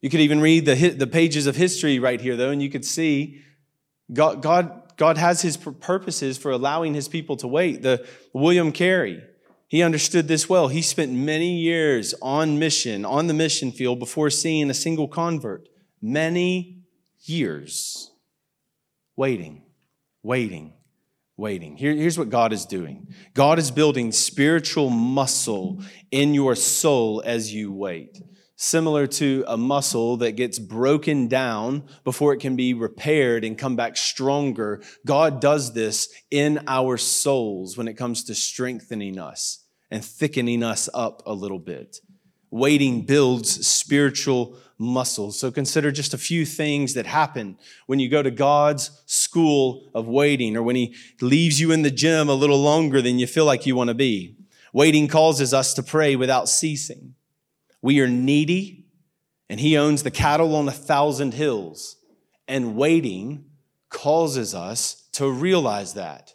You 0.00 0.08
could 0.10 0.20
even 0.20 0.40
read 0.40 0.64
the, 0.64 0.74
the 0.90 1.06
pages 1.06 1.46
of 1.46 1.56
history 1.56 1.98
right 1.98 2.20
here, 2.20 2.36
though, 2.36 2.50
and 2.50 2.62
you 2.62 2.70
could 2.70 2.84
see 2.84 3.42
God, 4.12 4.42
God, 4.42 4.96
God 4.96 5.18
has 5.18 5.42
His 5.42 5.56
purposes 5.56 6.38
for 6.38 6.50
allowing 6.50 6.94
His 6.94 7.08
people 7.08 7.36
to 7.38 7.48
wait. 7.48 7.82
The 7.82 8.06
William 8.32 8.72
Carey, 8.72 9.22
he 9.68 9.82
understood 9.82 10.26
this 10.26 10.48
well. 10.48 10.68
He 10.68 10.82
spent 10.82 11.12
many 11.12 11.58
years 11.58 12.14
on 12.20 12.58
mission, 12.58 13.04
on 13.04 13.26
the 13.26 13.34
mission 13.34 13.70
field, 13.72 13.98
before 13.98 14.30
seeing 14.30 14.70
a 14.70 14.74
single 14.74 15.06
convert. 15.06 15.68
Many 16.02 16.82
years 17.20 18.10
waiting, 19.16 19.62
waiting, 20.22 20.72
waiting. 21.36 21.76
Here, 21.76 21.94
here's 21.94 22.18
what 22.18 22.30
God 22.30 22.52
is 22.52 22.64
doing 22.64 23.14
God 23.34 23.58
is 23.58 23.70
building 23.70 24.12
spiritual 24.12 24.90
muscle 24.90 25.82
in 26.10 26.34
your 26.34 26.56
soul 26.56 27.22
as 27.24 27.52
you 27.52 27.70
wait. 27.70 28.20
Similar 28.62 29.06
to 29.06 29.42
a 29.48 29.56
muscle 29.56 30.18
that 30.18 30.32
gets 30.32 30.58
broken 30.58 31.28
down 31.28 31.84
before 32.04 32.34
it 32.34 32.40
can 32.40 32.56
be 32.56 32.74
repaired 32.74 33.42
and 33.42 33.56
come 33.56 33.74
back 33.74 33.96
stronger, 33.96 34.82
God 35.06 35.40
does 35.40 35.72
this 35.72 36.10
in 36.30 36.62
our 36.66 36.98
souls 36.98 37.78
when 37.78 37.88
it 37.88 37.94
comes 37.94 38.22
to 38.24 38.34
strengthening 38.34 39.18
us 39.18 39.64
and 39.90 40.04
thickening 40.04 40.62
us 40.62 40.90
up 40.92 41.22
a 41.24 41.32
little 41.32 41.58
bit. 41.58 42.00
Waiting 42.50 43.06
builds 43.06 43.66
spiritual 43.66 44.58
muscles. 44.76 45.38
So 45.38 45.50
consider 45.50 45.90
just 45.90 46.12
a 46.12 46.18
few 46.18 46.44
things 46.44 46.92
that 46.92 47.06
happen 47.06 47.56
when 47.86 47.98
you 47.98 48.10
go 48.10 48.22
to 48.22 48.30
God's 48.30 48.90
school 49.06 49.88
of 49.94 50.06
waiting 50.06 50.54
or 50.54 50.62
when 50.62 50.76
He 50.76 50.94
leaves 51.22 51.58
you 51.58 51.72
in 51.72 51.80
the 51.80 51.90
gym 51.90 52.28
a 52.28 52.34
little 52.34 52.60
longer 52.60 53.00
than 53.00 53.18
you 53.18 53.26
feel 53.26 53.46
like 53.46 53.64
you 53.64 53.74
want 53.74 53.88
to 53.88 53.94
be. 53.94 54.36
Waiting 54.74 55.08
causes 55.08 55.54
us 55.54 55.72
to 55.72 55.82
pray 55.82 56.14
without 56.14 56.46
ceasing. 56.46 57.14
We 57.82 58.00
are 58.00 58.08
needy, 58.08 58.86
and 59.48 59.60
He 59.60 59.76
owns 59.76 60.02
the 60.02 60.10
cattle 60.10 60.54
on 60.54 60.68
a 60.68 60.72
thousand 60.72 61.34
hills. 61.34 61.96
And 62.46 62.76
waiting 62.76 63.44
causes 63.90 64.54
us 64.54 65.08
to 65.12 65.30
realize 65.30 65.94
that. 65.94 66.34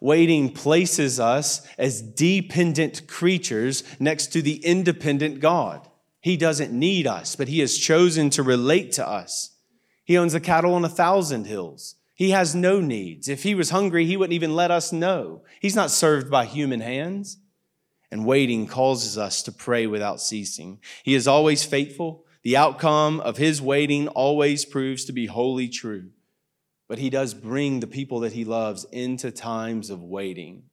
Waiting 0.00 0.52
places 0.52 1.18
us 1.18 1.66
as 1.78 2.02
dependent 2.02 3.06
creatures 3.06 3.84
next 3.98 4.28
to 4.28 4.42
the 4.42 4.56
independent 4.64 5.40
God. 5.40 5.88
He 6.20 6.36
doesn't 6.36 6.72
need 6.72 7.06
us, 7.06 7.36
but 7.36 7.48
He 7.48 7.60
has 7.60 7.78
chosen 7.78 8.30
to 8.30 8.42
relate 8.42 8.92
to 8.92 9.08
us. 9.08 9.56
He 10.04 10.18
owns 10.18 10.34
the 10.34 10.40
cattle 10.40 10.74
on 10.74 10.84
a 10.84 10.90
thousand 10.90 11.46
hills. 11.46 11.96
He 12.14 12.30
has 12.30 12.54
no 12.54 12.80
needs. 12.80 13.28
If 13.28 13.42
He 13.42 13.54
was 13.54 13.70
hungry, 13.70 14.04
He 14.04 14.16
wouldn't 14.16 14.34
even 14.34 14.54
let 14.54 14.70
us 14.70 14.92
know. 14.92 15.44
He's 15.60 15.76
not 15.76 15.90
served 15.90 16.30
by 16.30 16.44
human 16.44 16.80
hands. 16.80 17.38
And 18.14 18.24
waiting 18.24 18.66
causes 18.66 19.18
us 19.18 19.42
to 19.42 19.52
pray 19.52 19.86
without 19.86 20.22
ceasing. 20.22 20.78
He 21.02 21.14
is 21.14 21.28
always 21.28 21.64
faithful. 21.64 22.24
The 22.42 22.56
outcome 22.56 23.20
of 23.20 23.36
His 23.36 23.60
waiting 23.60 24.08
always 24.08 24.64
proves 24.64 25.04
to 25.06 25.12
be 25.12 25.26
wholly 25.26 25.68
true 25.68 26.10
but 26.88 26.98
he 26.98 27.10
does 27.10 27.34
bring 27.34 27.80
the 27.80 27.86
people 27.86 28.20
that 28.20 28.32
he 28.32 28.44
loves 28.44 28.84
into 28.92 29.30
times 29.30 29.90
of 29.90 30.02
waiting 30.02 30.64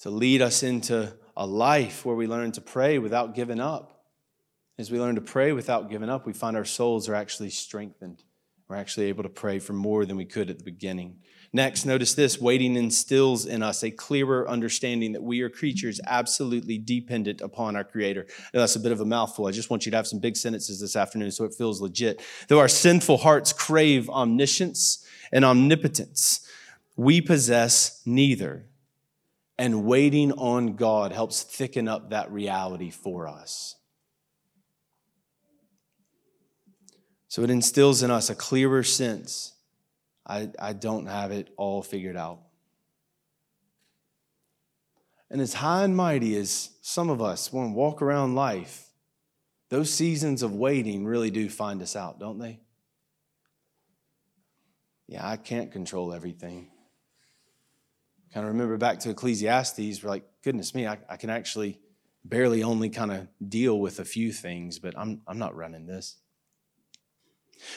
to 0.00 0.10
lead 0.10 0.42
us 0.42 0.62
into 0.62 1.14
a 1.36 1.46
life 1.46 2.04
where 2.04 2.16
we 2.16 2.26
learn 2.26 2.52
to 2.52 2.60
pray 2.60 2.98
without 2.98 3.34
giving 3.34 3.60
up. 3.60 4.04
As 4.78 4.90
we 4.90 5.00
learn 5.00 5.14
to 5.14 5.22
pray 5.22 5.52
without 5.52 5.88
giving 5.88 6.10
up, 6.10 6.26
we 6.26 6.34
find 6.34 6.56
our 6.56 6.64
souls 6.64 7.08
are 7.08 7.14
actually 7.14 7.50
strengthened. 7.50 8.22
We're 8.68 8.76
actually 8.76 9.06
able 9.06 9.22
to 9.22 9.28
pray 9.28 9.60
for 9.60 9.72
more 9.72 10.04
than 10.04 10.16
we 10.16 10.24
could 10.24 10.50
at 10.50 10.58
the 10.58 10.64
beginning. 10.64 11.18
Next, 11.52 11.86
notice 11.86 12.14
this 12.14 12.40
waiting 12.40 12.74
instills 12.74 13.46
in 13.46 13.62
us 13.62 13.84
a 13.84 13.90
clearer 13.90 14.48
understanding 14.48 15.12
that 15.12 15.22
we 15.22 15.40
are 15.42 15.48
creatures 15.48 16.00
absolutely 16.06 16.76
dependent 16.76 17.40
upon 17.40 17.76
our 17.76 17.84
Creator. 17.84 18.26
Now, 18.52 18.60
that's 18.60 18.76
a 18.76 18.80
bit 18.80 18.92
of 18.92 19.00
a 19.00 19.04
mouthful. 19.04 19.46
I 19.46 19.52
just 19.52 19.70
want 19.70 19.86
you 19.86 19.90
to 19.92 19.96
have 19.96 20.08
some 20.08 20.18
big 20.18 20.36
sentences 20.36 20.80
this 20.80 20.96
afternoon 20.96 21.30
so 21.30 21.44
it 21.44 21.54
feels 21.54 21.80
legit. 21.80 22.20
Though 22.48 22.58
our 22.58 22.68
sinful 22.68 23.18
hearts 23.18 23.52
crave 23.52 24.10
omniscience 24.10 25.06
and 25.32 25.44
omnipotence, 25.44 26.46
we 26.96 27.20
possess 27.20 28.02
neither. 28.04 28.66
And 29.56 29.84
waiting 29.84 30.32
on 30.32 30.74
God 30.74 31.12
helps 31.12 31.42
thicken 31.42 31.88
up 31.88 32.10
that 32.10 32.30
reality 32.30 32.90
for 32.90 33.28
us. 33.28 33.76
So 37.36 37.42
it 37.42 37.50
instills 37.50 38.02
in 38.02 38.10
us 38.10 38.30
a 38.30 38.34
clearer 38.34 38.82
sense 38.82 39.52
I, 40.26 40.48
I 40.58 40.72
don't 40.72 41.04
have 41.04 41.32
it 41.32 41.50
all 41.58 41.82
figured 41.82 42.16
out. 42.16 42.40
And 45.30 45.42
as 45.42 45.52
high 45.52 45.84
and 45.84 45.94
mighty 45.94 46.34
as 46.38 46.70
some 46.80 47.10
of 47.10 47.20
us 47.20 47.52
want 47.52 47.72
to 47.72 47.76
walk 47.76 48.00
around 48.00 48.36
life, 48.36 48.88
those 49.68 49.92
seasons 49.92 50.42
of 50.42 50.54
waiting 50.54 51.04
really 51.04 51.30
do 51.30 51.50
find 51.50 51.82
us 51.82 51.94
out, 51.94 52.18
don't 52.18 52.38
they? 52.38 52.58
Yeah, 55.06 55.28
I 55.28 55.36
can't 55.36 55.70
control 55.70 56.14
everything. 56.14 56.70
Kind 58.32 58.46
of 58.46 58.52
remember 58.54 58.78
back 58.78 59.00
to 59.00 59.10
Ecclesiastes, 59.10 60.02
we're 60.02 60.08
like, 60.08 60.24
goodness 60.42 60.74
me, 60.74 60.86
I, 60.86 60.96
I 61.06 61.18
can 61.18 61.28
actually 61.28 61.80
barely 62.24 62.62
only 62.62 62.88
kind 62.88 63.12
of 63.12 63.28
deal 63.46 63.78
with 63.78 64.00
a 64.00 64.06
few 64.06 64.32
things, 64.32 64.78
but 64.78 64.96
I'm, 64.96 65.20
I'm 65.28 65.38
not 65.38 65.54
running 65.54 65.84
this. 65.84 66.16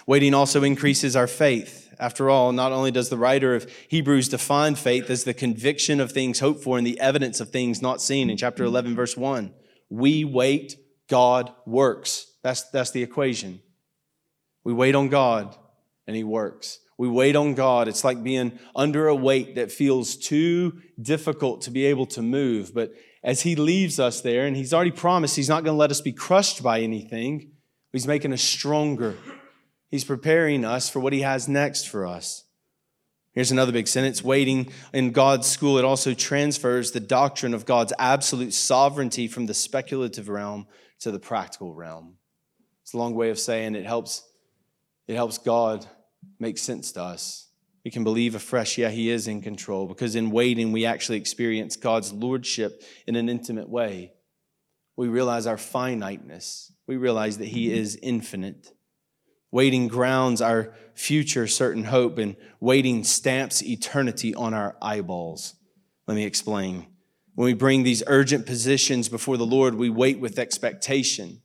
Waiting 0.06 0.34
also 0.34 0.64
increases 0.64 1.16
our 1.16 1.28
faith. 1.28 1.94
After 2.00 2.30
all, 2.30 2.54
not 2.54 2.72
only 2.72 2.92
does 2.92 3.10
the 3.10 3.18
writer 3.18 3.56
of 3.56 3.70
Hebrews 3.90 4.30
define 4.30 4.76
faith 4.76 5.10
as 5.10 5.26
the 5.26 5.34
conviction 5.34 6.00
of 6.00 6.12
things 6.12 6.40
hoped 6.40 6.64
for 6.64 6.78
and 6.78 6.88
the 6.88 7.00
evidence 7.00 7.42
of 7.42 7.50
things 7.50 7.82
not 7.82 8.02
seen 8.02 8.30
in 8.30 8.38
chapter 8.38 8.64
11, 8.64 8.96
verse 8.96 9.18
1, 9.18 9.54
we 9.90 10.24
wait, 10.24 10.78
God 11.10 11.52
works. 11.66 12.28
That's, 12.42 12.64
that's 12.70 12.92
the 12.92 13.04
equation. 13.04 13.62
We 14.64 14.74
wait 14.74 14.96
on 14.96 15.10
God 15.10 15.56
and 16.08 16.16
He 16.16 16.24
works. 16.24 16.80
We 16.98 17.08
wait 17.08 17.36
on 17.36 17.54
God. 17.54 17.88
It's 17.88 18.04
like 18.04 18.24
being 18.24 18.60
under 18.76 19.08
a 19.08 19.16
weight 19.16 19.56
that 19.56 19.72
feels 19.72 20.16
too 20.16 20.82
difficult 21.02 21.62
to 21.62 21.72
be 21.72 21.86
able 21.86 22.06
to 22.08 22.22
move. 22.22 22.74
But 22.74 22.94
as 23.24 23.42
He 23.42 23.56
leaves 23.56 24.00
us 24.00 24.22
there, 24.22 24.46
and 24.46 24.56
He's 24.56 24.74
already 24.74 24.92
promised 24.92 25.36
He's 25.36 25.50
not 25.50 25.64
going 25.64 25.76
to 25.76 25.80
let 25.80 25.92
us 25.92 26.02
be 26.02 26.12
crushed 26.12 26.62
by 26.62 26.82
anything, 26.82 27.52
He's 27.92 28.08
making 28.08 28.34
us 28.34 28.42
stronger. 28.42 29.16
He's 29.90 30.04
preparing 30.04 30.64
us 30.64 30.90
for 30.90 31.00
what 31.00 31.14
He 31.14 31.22
has 31.22 31.48
next 31.48 31.90
for 31.90 32.06
us. 32.06 32.46
Here's 33.34 33.52
another 33.52 33.72
big 33.72 33.88
sentence 33.88 34.24
waiting 34.24 34.72
in 34.94 35.12
God's 35.12 35.48
school. 35.48 35.78
It 35.78 35.86
also 35.86 36.14
transfers 36.14 36.92
the 36.92 37.00
doctrine 37.00 37.54
of 37.54 37.66
God's 37.66 37.94
absolute 38.00 38.54
sovereignty 38.54 39.28
from 39.28 39.46
the 39.46 39.54
speculative 39.54 40.30
realm 40.30 40.68
to 41.00 41.12
the 41.12 41.20
practical 41.20 41.74
realm. 41.74 42.16
It's 42.84 42.94
a 42.94 42.98
long 42.98 43.14
way 43.14 43.30
of 43.30 43.40
saying 43.40 43.76
it 43.76 43.86
helps, 43.86 44.24
it 45.08 45.16
helps 45.16 45.38
God 45.38 45.86
make 46.40 46.58
sense 46.58 46.92
to 46.94 47.02
us. 47.02 47.48
We 47.86 47.92
can 47.92 48.04
believe 48.04 48.36
afresh, 48.36 48.78
yeah, 48.78 48.90
He 48.90 49.10
is 49.10 49.28
in 49.28 49.42
control, 49.42 49.88
because 49.88 50.16
in 50.16 50.32
waiting, 50.32 50.72
we 50.72 50.86
actually 50.86 51.18
experience 51.18 51.76
God's 51.76 52.12
lordship 52.12 52.84
in 53.08 53.16
an 53.16 53.30
intimate 53.30 53.70
way. 53.70 54.14
We 54.98 55.08
realize 55.08 55.48
our 55.48 55.58
finiteness, 55.58 56.74
we 56.88 56.98
realize 56.98 57.38
that 57.38 57.48
He 57.48 57.72
is 57.72 57.98
infinite. 58.02 58.74
Waiting 59.52 59.88
grounds 59.88 60.42
our 60.42 60.74
future 60.94 61.48
certain 61.48 61.86
hope, 61.86 62.18
and 62.18 62.36
waiting 62.60 63.04
stamps 63.04 63.64
eternity 63.64 64.36
on 64.36 64.54
our 64.54 64.76
eyeballs. 64.82 65.56
Let 66.08 66.16
me 66.16 66.26
explain. 66.26 66.88
When 67.36 67.46
we 67.46 67.54
bring 67.54 67.84
these 67.84 68.04
urgent 68.06 68.46
positions 68.46 69.08
before 69.08 69.38
the 69.38 69.46
Lord, 69.46 69.76
we 69.76 69.90
wait 69.90 70.20
with 70.20 70.38
expectation. 70.38 71.42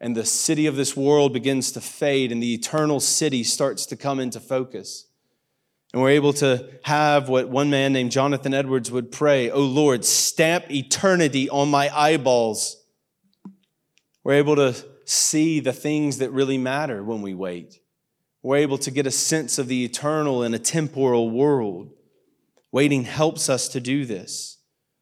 And 0.00 0.16
the 0.16 0.24
city 0.24 0.66
of 0.66 0.76
this 0.76 0.96
world 0.96 1.32
begins 1.32 1.70
to 1.72 1.80
fade, 1.80 2.32
and 2.32 2.42
the 2.42 2.54
eternal 2.54 2.98
city 2.98 3.44
starts 3.44 3.86
to 3.86 3.96
come 3.96 4.18
into 4.18 4.40
focus. 4.40 5.06
And 5.92 6.02
we're 6.02 6.10
able 6.10 6.32
to 6.34 6.68
have 6.82 7.28
what 7.28 7.48
one 7.48 7.70
man 7.70 7.92
named 7.92 8.10
Jonathan 8.10 8.54
Edwards 8.54 8.90
would 8.90 9.12
pray 9.12 9.50
Oh 9.50 9.60
Lord, 9.60 10.04
stamp 10.04 10.70
eternity 10.70 11.48
on 11.50 11.68
my 11.68 11.90
eyeballs. 11.94 12.76
We're 14.22 14.34
able 14.34 14.56
to 14.56 14.74
see 15.10 15.60
the 15.60 15.72
things 15.72 16.18
that 16.18 16.30
really 16.30 16.58
matter 16.58 17.02
when 17.02 17.22
we 17.22 17.34
wait. 17.34 17.80
We're 18.42 18.56
able 18.56 18.78
to 18.78 18.90
get 18.90 19.06
a 19.06 19.10
sense 19.10 19.58
of 19.58 19.68
the 19.68 19.84
eternal 19.84 20.42
in 20.42 20.54
a 20.54 20.58
temporal 20.58 21.30
world. 21.30 21.92
Waiting 22.72 23.04
helps 23.04 23.48
us 23.48 23.68
to 23.68 23.80
do 23.80 24.04
this. 24.04 24.58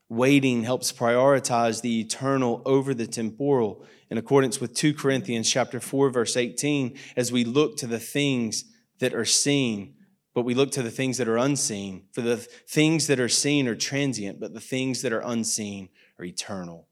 Waiting 0.09 0.65
helps 0.65 0.91
prioritize 0.91 1.83
the 1.83 2.00
eternal 2.00 2.62
over 2.65 2.95
the 2.95 3.07
temporal 3.07 3.85
in 4.11 4.17
accordance 4.17 4.61
with 4.61 4.75
2 4.75 4.95
Corinthians 4.95 5.50
chapter 5.50 5.79
4 5.79 6.11
verse 6.11 6.37
18 6.37 6.97
as 7.17 7.31
we 7.31 7.45
look 7.45 7.77
to 7.77 7.87
the 7.87 8.00
things 8.00 8.65
that 9.00 9.12
are 9.12 9.27
seen 9.27 9.95
but 10.38 10.45
we 10.45 10.55
look 10.55 10.71
to 10.71 10.85
the 10.85 10.91
things 10.91 11.19
that 11.19 11.27
are 11.27 11.37
unseen. 11.37 12.05
For 12.12 12.21
the 12.21 12.37
things 12.37 13.09
that 13.09 13.19
are 13.19 13.29
seen 13.29 13.67
are 13.67 13.75
transient, 13.75 14.38
but 14.38 14.55
the 14.55 14.61
things 14.61 15.03
that 15.03 15.12
are 15.12 15.19
unseen 15.19 15.88
are 16.17 16.25
eternal. 16.25 16.88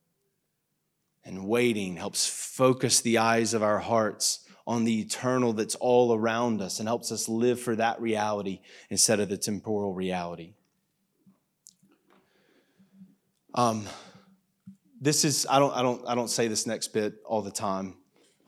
And 1.26 1.46
waiting 1.46 1.96
helps 1.96 2.26
focus 2.26 3.00
the 3.00 3.18
eyes 3.18 3.52
of 3.52 3.62
our 3.62 3.80
hearts 3.80 4.46
on 4.66 4.84
the 4.84 5.00
eternal 5.00 5.52
that's 5.52 5.74
all 5.74 6.14
around 6.14 6.62
us 6.62 6.78
and 6.78 6.88
helps 6.88 7.12
us 7.12 7.28
live 7.28 7.60
for 7.60 7.76
that 7.76 8.00
reality 8.00 8.60
instead 8.90 9.20
of 9.20 9.28
the 9.28 9.36
temporal 9.36 9.92
reality. 9.92 10.54
Um, 13.54 13.86
this 15.00 15.24
is 15.24 15.46
I 15.50 15.58
don't 15.58 15.74
I 15.74 15.82
don't 15.82 16.06
I 16.06 16.14
don't 16.14 16.30
say 16.30 16.48
this 16.48 16.66
next 16.66 16.88
bit 16.88 17.14
all 17.24 17.42
the 17.42 17.50
time. 17.50 17.96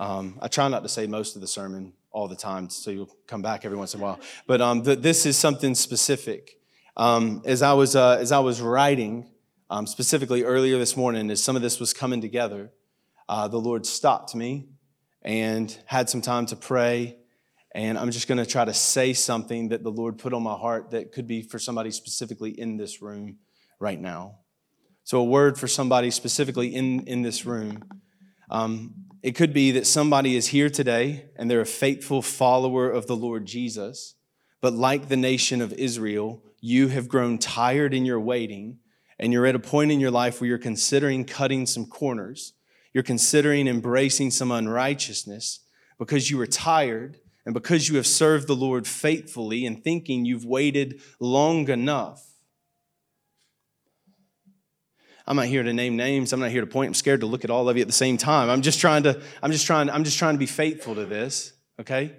Um, 0.00 0.38
I 0.40 0.48
try 0.48 0.68
not 0.68 0.82
to 0.82 0.88
say 0.88 1.06
most 1.06 1.34
of 1.34 1.40
the 1.40 1.48
sermon 1.48 1.92
all 2.10 2.28
the 2.28 2.36
time, 2.36 2.70
so 2.70 2.90
you'll 2.90 3.14
come 3.26 3.42
back 3.42 3.64
every 3.64 3.76
once 3.76 3.94
in 3.94 4.00
a 4.00 4.02
while. 4.02 4.20
But 4.46 4.60
um, 4.60 4.82
this 4.82 5.26
is 5.26 5.36
something 5.36 5.74
specific. 5.74 6.58
Um, 6.96 7.42
as 7.44 7.62
I 7.62 7.72
was 7.72 7.96
uh, 7.96 8.18
as 8.20 8.32
I 8.32 8.38
was 8.38 8.60
writing, 8.60 9.30
um, 9.70 9.86
specifically 9.86 10.44
earlier 10.44 10.78
this 10.78 10.96
morning, 10.96 11.30
as 11.30 11.42
some 11.42 11.56
of 11.56 11.62
this 11.62 11.78
was 11.78 11.92
coming 11.92 12.20
together, 12.20 12.70
uh, 13.28 13.48
the 13.48 13.60
Lord 13.60 13.84
stopped 13.84 14.34
me 14.34 14.68
and 15.22 15.76
had 15.84 16.08
some 16.08 16.22
time 16.22 16.46
to 16.46 16.56
pray. 16.56 17.18
And 17.74 17.98
I'm 17.98 18.10
just 18.10 18.28
going 18.28 18.38
to 18.38 18.46
try 18.46 18.64
to 18.64 18.72
say 18.72 19.12
something 19.12 19.68
that 19.68 19.82
the 19.82 19.90
Lord 19.90 20.18
put 20.18 20.32
on 20.32 20.42
my 20.42 20.54
heart 20.54 20.92
that 20.92 21.12
could 21.12 21.26
be 21.26 21.42
for 21.42 21.58
somebody 21.58 21.90
specifically 21.90 22.50
in 22.50 22.78
this 22.78 23.02
room 23.02 23.38
right 23.78 24.00
now. 24.00 24.38
So, 25.04 25.20
a 25.20 25.24
word 25.24 25.58
for 25.58 25.68
somebody 25.68 26.10
specifically 26.10 26.74
in, 26.74 27.00
in 27.06 27.22
this 27.22 27.44
room. 27.44 27.84
Um, 28.50 28.94
it 29.22 29.32
could 29.32 29.52
be 29.52 29.72
that 29.72 29.86
somebody 29.86 30.36
is 30.36 30.48
here 30.48 30.70
today 30.70 31.26
and 31.36 31.50
they're 31.50 31.60
a 31.60 31.66
faithful 31.66 32.22
follower 32.22 32.90
of 32.90 33.06
the 33.06 33.16
Lord 33.16 33.44
Jesus, 33.44 34.14
but 34.60 34.72
like 34.72 35.08
the 35.08 35.16
nation 35.16 35.60
of 35.60 35.72
Israel, 35.74 36.42
you 36.60 36.88
have 36.88 37.08
grown 37.08 37.38
tired 37.38 37.92
in 37.92 38.06
your 38.06 38.20
waiting 38.20 38.78
and 39.18 39.32
you're 39.32 39.46
at 39.46 39.54
a 39.54 39.60
point 39.60 39.90
in 39.90 40.00
your 40.00 40.10
life 40.10 40.40
where 40.40 40.48
you're 40.48 40.58
considering 40.58 41.24
cutting 41.24 41.66
some 41.66 41.86
corners. 41.86 42.54
You're 42.92 43.02
considering 43.02 43.66
embracing 43.66 44.30
some 44.30 44.50
unrighteousness 44.50 45.60
because 45.98 46.30
you 46.30 46.40
are 46.40 46.46
tired 46.46 47.18
and 47.44 47.54
because 47.54 47.88
you 47.88 47.96
have 47.96 48.06
served 48.06 48.46
the 48.46 48.56
Lord 48.56 48.86
faithfully 48.86 49.66
and 49.66 49.82
thinking 49.82 50.24
you've 50.24 50.44
waited 50.44 51.00
long 51.20 51.68
enough. 51.68 52.24
I'm 55.26 55.36
not 55.36 55.46
here 55.46 55.62
to 55.62 55.72
name 55.74 55.96
names. 55.96 56.32
I'm 56.32 56.40
not 56.40 56.50
here 56.50 56.62
to 56.62 56.66
point. 56.66 56.88
I'm 56.88 56.94
scared 56.94 57.20
to 57.20 57.26
look 57.26 57.44
at 57.44 57.50
all 57.50 57.68
of 57.68 57.76
you 57.76 57.82
at 57.82 57.86
the 57.86 57.92
same 57.92 58.16
time. 58.16 58.48
I'm 58.48 58.62
just 58.62 58.80
trying 58.80 59.02
to, 59.02 59.20
I'm 59.42 59.52
just 59.52 59.66
trying, 59.66 59.90
I'm 59.90 60.04
just 60.04 60.18
trying 60.18 60.34
to 60.34 60.38
be 60.38 60.46
faithful 60.46 60.94
to 60.94 61.04
this, 61.04 61.52
okay? 61.78 62.16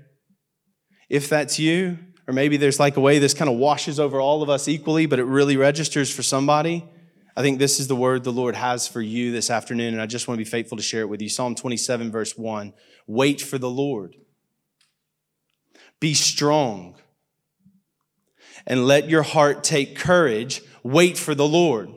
If 1.09 1.27
that's 1.27 1.57
you, 1.57 1.97
or 2.29 2.31
maybe 2.31 2.57
there's 2.57 2.79
like 2.79 2.95
a 2.95 2.99
way 2.99 3.17
this 3.17 3.33
kind 3.33 3.49
of 3.49 3.57
washes 3.57 3.99
over 3.99 4.21
all 4.21 4.43
of 4.43 4.51
us 4.51 4.67
equally, 4.67 5.07
but 5.07 5.17
it 5.17 5.23
really 5.23 5.57
registers 5.57 6.13
for 6.13 6.21
somebody. 6.21 6.87
I 7.35 7.41
think 7.41 7.57
this 7.57 7.79
is 7.79 7.87
the 7.87 7.95
word 7.95 8.23
the 8.23 8.31
Lord 8.31 8.53
has 8.53 8.87
for 8.87 9.01
you 9.01 9.31
this 9.31 9.49
afternoon, 9.49 9.95
and 9.95 10.01
I 10.01 10.05
just 10.05 10.27
want 10.27 10.37
to 10.37 10.45
be 10.45 10.47
faithful 10.47 10.77
to 10.77 10.83
share 10.83 11.01
it 11.01 11.09
with 11.09 11.23
you. 11.23 11.27
Psalm 11.27 11.55
27, 11.55 12.11
verse 12.11 12.37
1 12.37 12.71
Wait 13.07 13.41
for 13.41 13.57
the 13.57 13.69
Lord, 13.69 14.15
be 15.99 16.13
strong, 16.13 16.97
and 18.67 18.85
let 18.85 19.09
your 19.09 19.23
heart 19.23 19.63
take 19.63 19.97
courage. 19.97 20.61
Wait 20.83 21.17
for 21.17 21.33
the 21.33 21.47
Lord. 21.47 21.89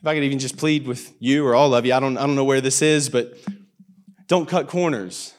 If 0.00 0.06
I 0.06 0.14
could 0.14 0.24
even 0.24 0.38
just 0.38 0.56
plead 0.56 0.86
with 0.86 1.12
you 1.18 1.46
or 1.46 1.54
all 1.54 1.74
of 1.74 1.84
you, 1.84 1.92
I 1.92 2.00
don't, 2.00 2.16
I 2.16 2.22
don't 2.26 2.36
know 2.36 2.44
where 2.44 2.62
this 2.62 2.80
is, 2.80 3.10
but 3.10 3.34
don't 4.28 4.48
cut 4.48 4.66
corners. 4.66 5.34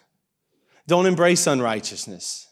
Don't 0.86 1.08
embrace 1.08 1.47
unrighteousness. 1.47 2.45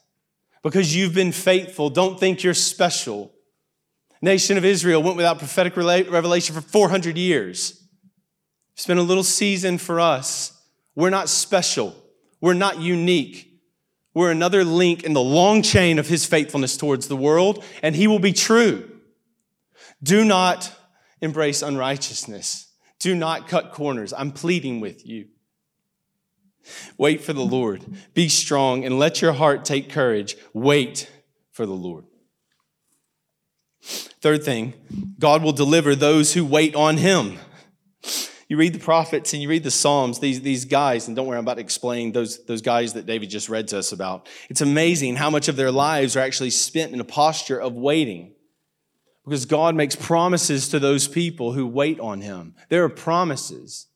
Because 0.62 0.94
you've 0.94 1.14
been 1.14 1.32
faithful, 1.32 1.90
don't 1.90 2.18
think 2.18 2.42
you're 2.42 2.54
special. 2.54 3.32
Nation 4.20 4.56
of 4.56 4.64
Israel 4.64 5.02
went 5.02 5.16
without 5.16 5.38
prophetic 5.38 5.76
revelation 5.76 6.54
for 6.54 6.60
400 6.60 7.16
years. 7.16 7.84
It's 8.74 8.86
been 8.86 8.98
a 8.98 9.02
little 9.02 9.24
season 9.24 9.78
for 9.78 10.00
us. 10.00 10.60
We're 10.94 11.10
not 11.10 11.28
special. 11.28 11.94
We're 12.40 12.54
not 12.54 12.80
unique. 12.80 13.44
We're 14.14 14.32
another 14.32 14.64
link 14.64 15.04
in 15.04 15.12
the 15.12 15.20
long 15.20 15.62
chain 15.62 15.98
of 15.98 16.08
his 16.08 16.26
faithfulness 16.26 16.76
towards 16.76 17.06
the 17.06 17.16
world, 17.16 17.64
and 17.82 17.94
he 17.94 18.08
will 18.08 18.18
be 18.18 18.32
true. 18.32 18.90
Do 20.02 20.24
not 20.24 20.72
embrace 21.20 21.62
unrighteousness. 21.62 22.72
Do 22.98 23.14
not 23.14 23.46
cut 23.46 23.72
corners. 23.72 24.12
I'm 24.12 24.32
pleading 24.32 24.80
with 24.80 25.06
you. 25.06 25.28
Wait 26.96 27.20
for 27.20 27.32
the 27.32 27.44
Lord. 27.44 27.84
Be 28.14 28.28
strong 28.28 28.84
and 28.84 28.98
let 28.98 29.22
your 29.22 29.32
heart 29.32 29.64
take 29.64 29.90
courage. 29.90 30.36
Wait 30.52 31.10
for 31.52 31.66
the 31.66 31.72
Lord. 31.72 32.04
Third 34.20 34.42
thing, 34.42 34.74
God 35.18 35.42
will 35.42 35.52
deliver 35.52 35.94
those 35.94 36.34
who 36.34 36.44
wait 36.44 36.74
on 36.74 36.96
him. 36.96 37.38
You 38.48 38.56
read 38.56 38.72
the 38.72 38.78
prophets 38.78 39.34
and 39.34 39.42
you 39.42 39.48
read 39.48 39.62
the 39.62 39.70
Psalms, 39.70 40.20
these, 40.20 40.40
these 40.40 40.64
guys, 40.64 41.06
and 41.06 41.14
don't 41.14 41.26
worry, 41.26 41.36
I'm 41.36 41.44
about 41.44 41.54
to 41.54 41.60
explain 41.60 42.12
those, 42.12 42.44
those 42.46 42.62
guys 42.62 42.94
that 42.94 43.04
David 43.04 43.28
just 43.28 43.50
read 43.50 43.68
to 43.68 43.78
us 43.78 43.92
about. 43.92 44.26
It's 44.48 44.62
amazing 44.62 45.16
how 45.16 45.28
much 45.28 45.48
of 45.48 45.56
their 45.56 45.70
lives 45.70 46.16
are 46.16 46.20
actually 46.20 46.50
spent 46.50 46.92
in 46.92 47.00
a 47.00 47.04
posture 47.04 47.60
of 47.60 47.74
waiting. 47.74 48.32
Because 49.24 49.44
God 49.44 49.74
makes 49.74 49.94
promises 49.94 50.70
to 50.70 50.78
those 50.78 51.06
people 51.06 51.52
who 51.52 51.66
wait 51.66 52.00
on 52.00 52.22
Him. 52.22 52.54
There 52.70 52.82
are 52.84 52.88
promises. 52.88 53.86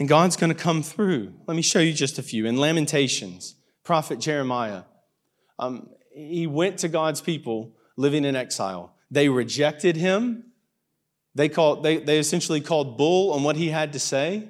And 0.00 0.08
God's 0.08 0.36
going 0.36 0.48
to 0.48 0.60
come 0.60 0.82
through. 0.82 1.34
Let 1.46 1.54
me 1.54 1.62
show 1.62 1.78
you 1.78 1.92
just 1.92 2.18
a 2.18 2.22
few. 2.22 2.46
In 2.46 2.56
Lamentations, 2.56 3.56
prophet 3.84 4.18
Jeremiah, 4.18 4.84
um, 5.58 5.90
he 6.12 6.46
went 6.46 6.78
to 6.78 6.88
God's 6.88 7.20
people 7.20 7.76
living 7.98 8.24
in 8.24 8.34
exile. 8.34 8.94
They 9.10 9.28
rejected 9.28 9.96
him. 9.96 10.44
They, 11.34 11.50
called, 11.50 11.82
they, 11.82 11.98
they 11.98 12.18
essentially 12.18 12.62
called 12.62 12.96
bull 12.96 13.32
on 13.34 13.42
what 13.42 13.56
he 13.56 13.68
had 13.68 13.92
to 13.92 13.98
say. 13.98 14.48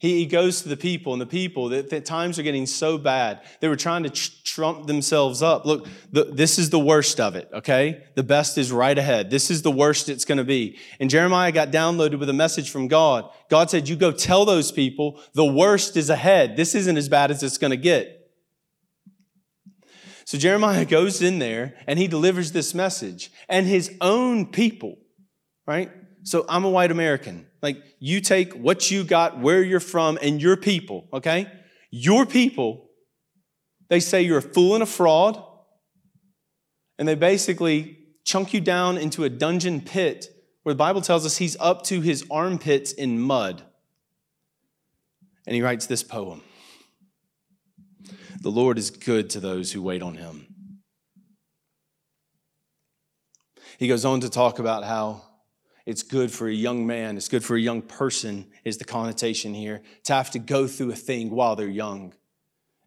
He, 0.00 0.18
he 0.18 0.26
goes 0.26 0.62
to 0.62 0.68
the 0.68 0.76
people, 0.76 1.12
and 1.12 1.20
the 1.20 1.26
people, 1.26 1.70
that, 1.70 2.04
times 2.04 2.38
are 2.38 2.44
getting 2.44 2.66
so 2.66 2.98
bad. 2.98 3.40
They 3.60 3.66
were 3.66 3.76
trying 3.76 4.04
to 4.04 4.10
tr- 4.10 4.30
trump 4.44 4.86
themselves 4.86 5.42
up. 5.42 5.66
Look, 5.66 5.88
the, 6.12 6.24
this 6.24 6.56
is 6.56 6.70
the 6.70 6.78
worst 6.78 7.18
of 7.18 7.34
it, 7.34 7.48
okay? 7.52 8.04
The 8.14 8.22
best 8.22 8.58
is 8.58 8.70
right 8.70 8.96
ahead. 8.96 9.28
This 9.28 9.50
is 9.50 9.62
the 9.62 9.72
worst 9.72 10.08
it's 10.08 10.24
going 10.24 10.38
to 10.38 10.44
be. 10.44 10.78
And 11.00 11.10
Jeremiah 11.10 11.50
got 11.50 11.72
downloaded 11.72 12.20
with 12.20 12.28
a 12.28 12.32
message 12.32 12.70
from 12.70 12.86
God. 12.86 13.28
God 13.50 13.70
said, 13.70 13.88
You 13.88 13.96
go 13.96 14.12
tell 14.12 14.44
those 14.44 14.70
people 14.70 15.20
the 15.34 15.44
worst 15.44 15.96
is 15.96 16.10
ahead. 16.10 16.56
This 16.56 16.76
isn't 16.76 16.96
as 16.96 17.08
bad 17.08 17.32
as 17.32 17.42
it's 17.42 17.58
going 17.58 17.72
to 17.72 17.76
get. 17.76 18.14
So 20.26 20.38
Jeremiah 20.38 20.84
goes 20.84 21.22
in 21.22 21.40
there 21.40 21.74
and 21.88 21.98
he 21.98 22.06
delivers 22.06 22.52
this 22.52 22.72
message. 22.72 23.32
And 23.48 23.66
his 23.66 23.96
own 24.00 24.46
people, 24.46 24.96
right? 25.66 25.90
So 26.22 26.44
I'm 26.48 26.64
a 26.64 26.70
white 26.70 26.92
American. 26.92 27.47
Like, 27.60 27.82
you 27.98 28.20
take 28.20 28.52
what 28.54 28.90
you 28.90 29.04
got, 29.04 29.38
where 29.38 29.62
you're 29.62 29.80
from, 29.80 30.18
and 30.22 30.40
your 30.40 30.56
people, 30.56 31.08
okay? 31.12 31.50
Your 31.90 32.24
people, 32.26 32.90
they 33.88 34.00
say 34.00 34.22
you're 34.22 34.38
a 34.38 34.42
fool 34.42 34.74
and 34.74 34.82
a 34.82 34.86
fraud, 34.86 35.42
and 36.98 37.08
they 37.08 37.14
basically 37.14 37.98
chunk 38.24 38.52
you 38.52 38.60
down 38.60 38.98
into 38.98 39.24
a 39.24 39.28
dungeon 39.28 39.80
pit 39.80 40.28
where 40.62 40.74
the 40.74 40.78
Bible 40.78 41.00
tells 41.00 41.24
us 41.24 41.38
he's 41.38 41.56
up 41.60 41.82
to 41.84 42.00
his 42.00 42.24
armpits 42.30 42.92
in 42.92 43.18
mud. 43.18 43.62
And 45.46 45.54
he 45.54 45.62
writes 45.62 45.86
this 45.86 46.02
poem 46.02 46.42
The 48.42 48.50
Lord 48.50 48.76
is 48.76 48.90
good 48.90 49.30
to 49.30 49.40
those 49.40 49.72
who 49.72 49.80
wait 49.80 50.02
on 50.02 50.16
him. 50.16 50.46
He 53.78 53.88
goes 53.88 54.04
on 54.04 54.20
to 54.20 54.28
talk 54.28 54.58
about 54.58 54.84
how 54.84 55.22
it's 55.88 56.02
good 56.02 56.30
for 56.30 56.46
a 56.46 56.52
young 56.52 56.86
man, 56.86 57.16
it's 57.16 57.30
good 57.30 57.42
for 57.42 57.56
a 57.56 57.60
young 57.60 57.80
person, 57.80 58.44
is 58.62 58.76
the 58.76 58.84
connotation 58.84 59.54
here, 59.54 59.80
to 60.04 60.12
have 60.12 60.30
to 60.32 60.38
go 60.38 60.66
through 60.66 60.90
a 60.90 60.94
thing 60.94 61.30
while 61.30 61.56
they're 61.56 61.66
young. 61.66 62.12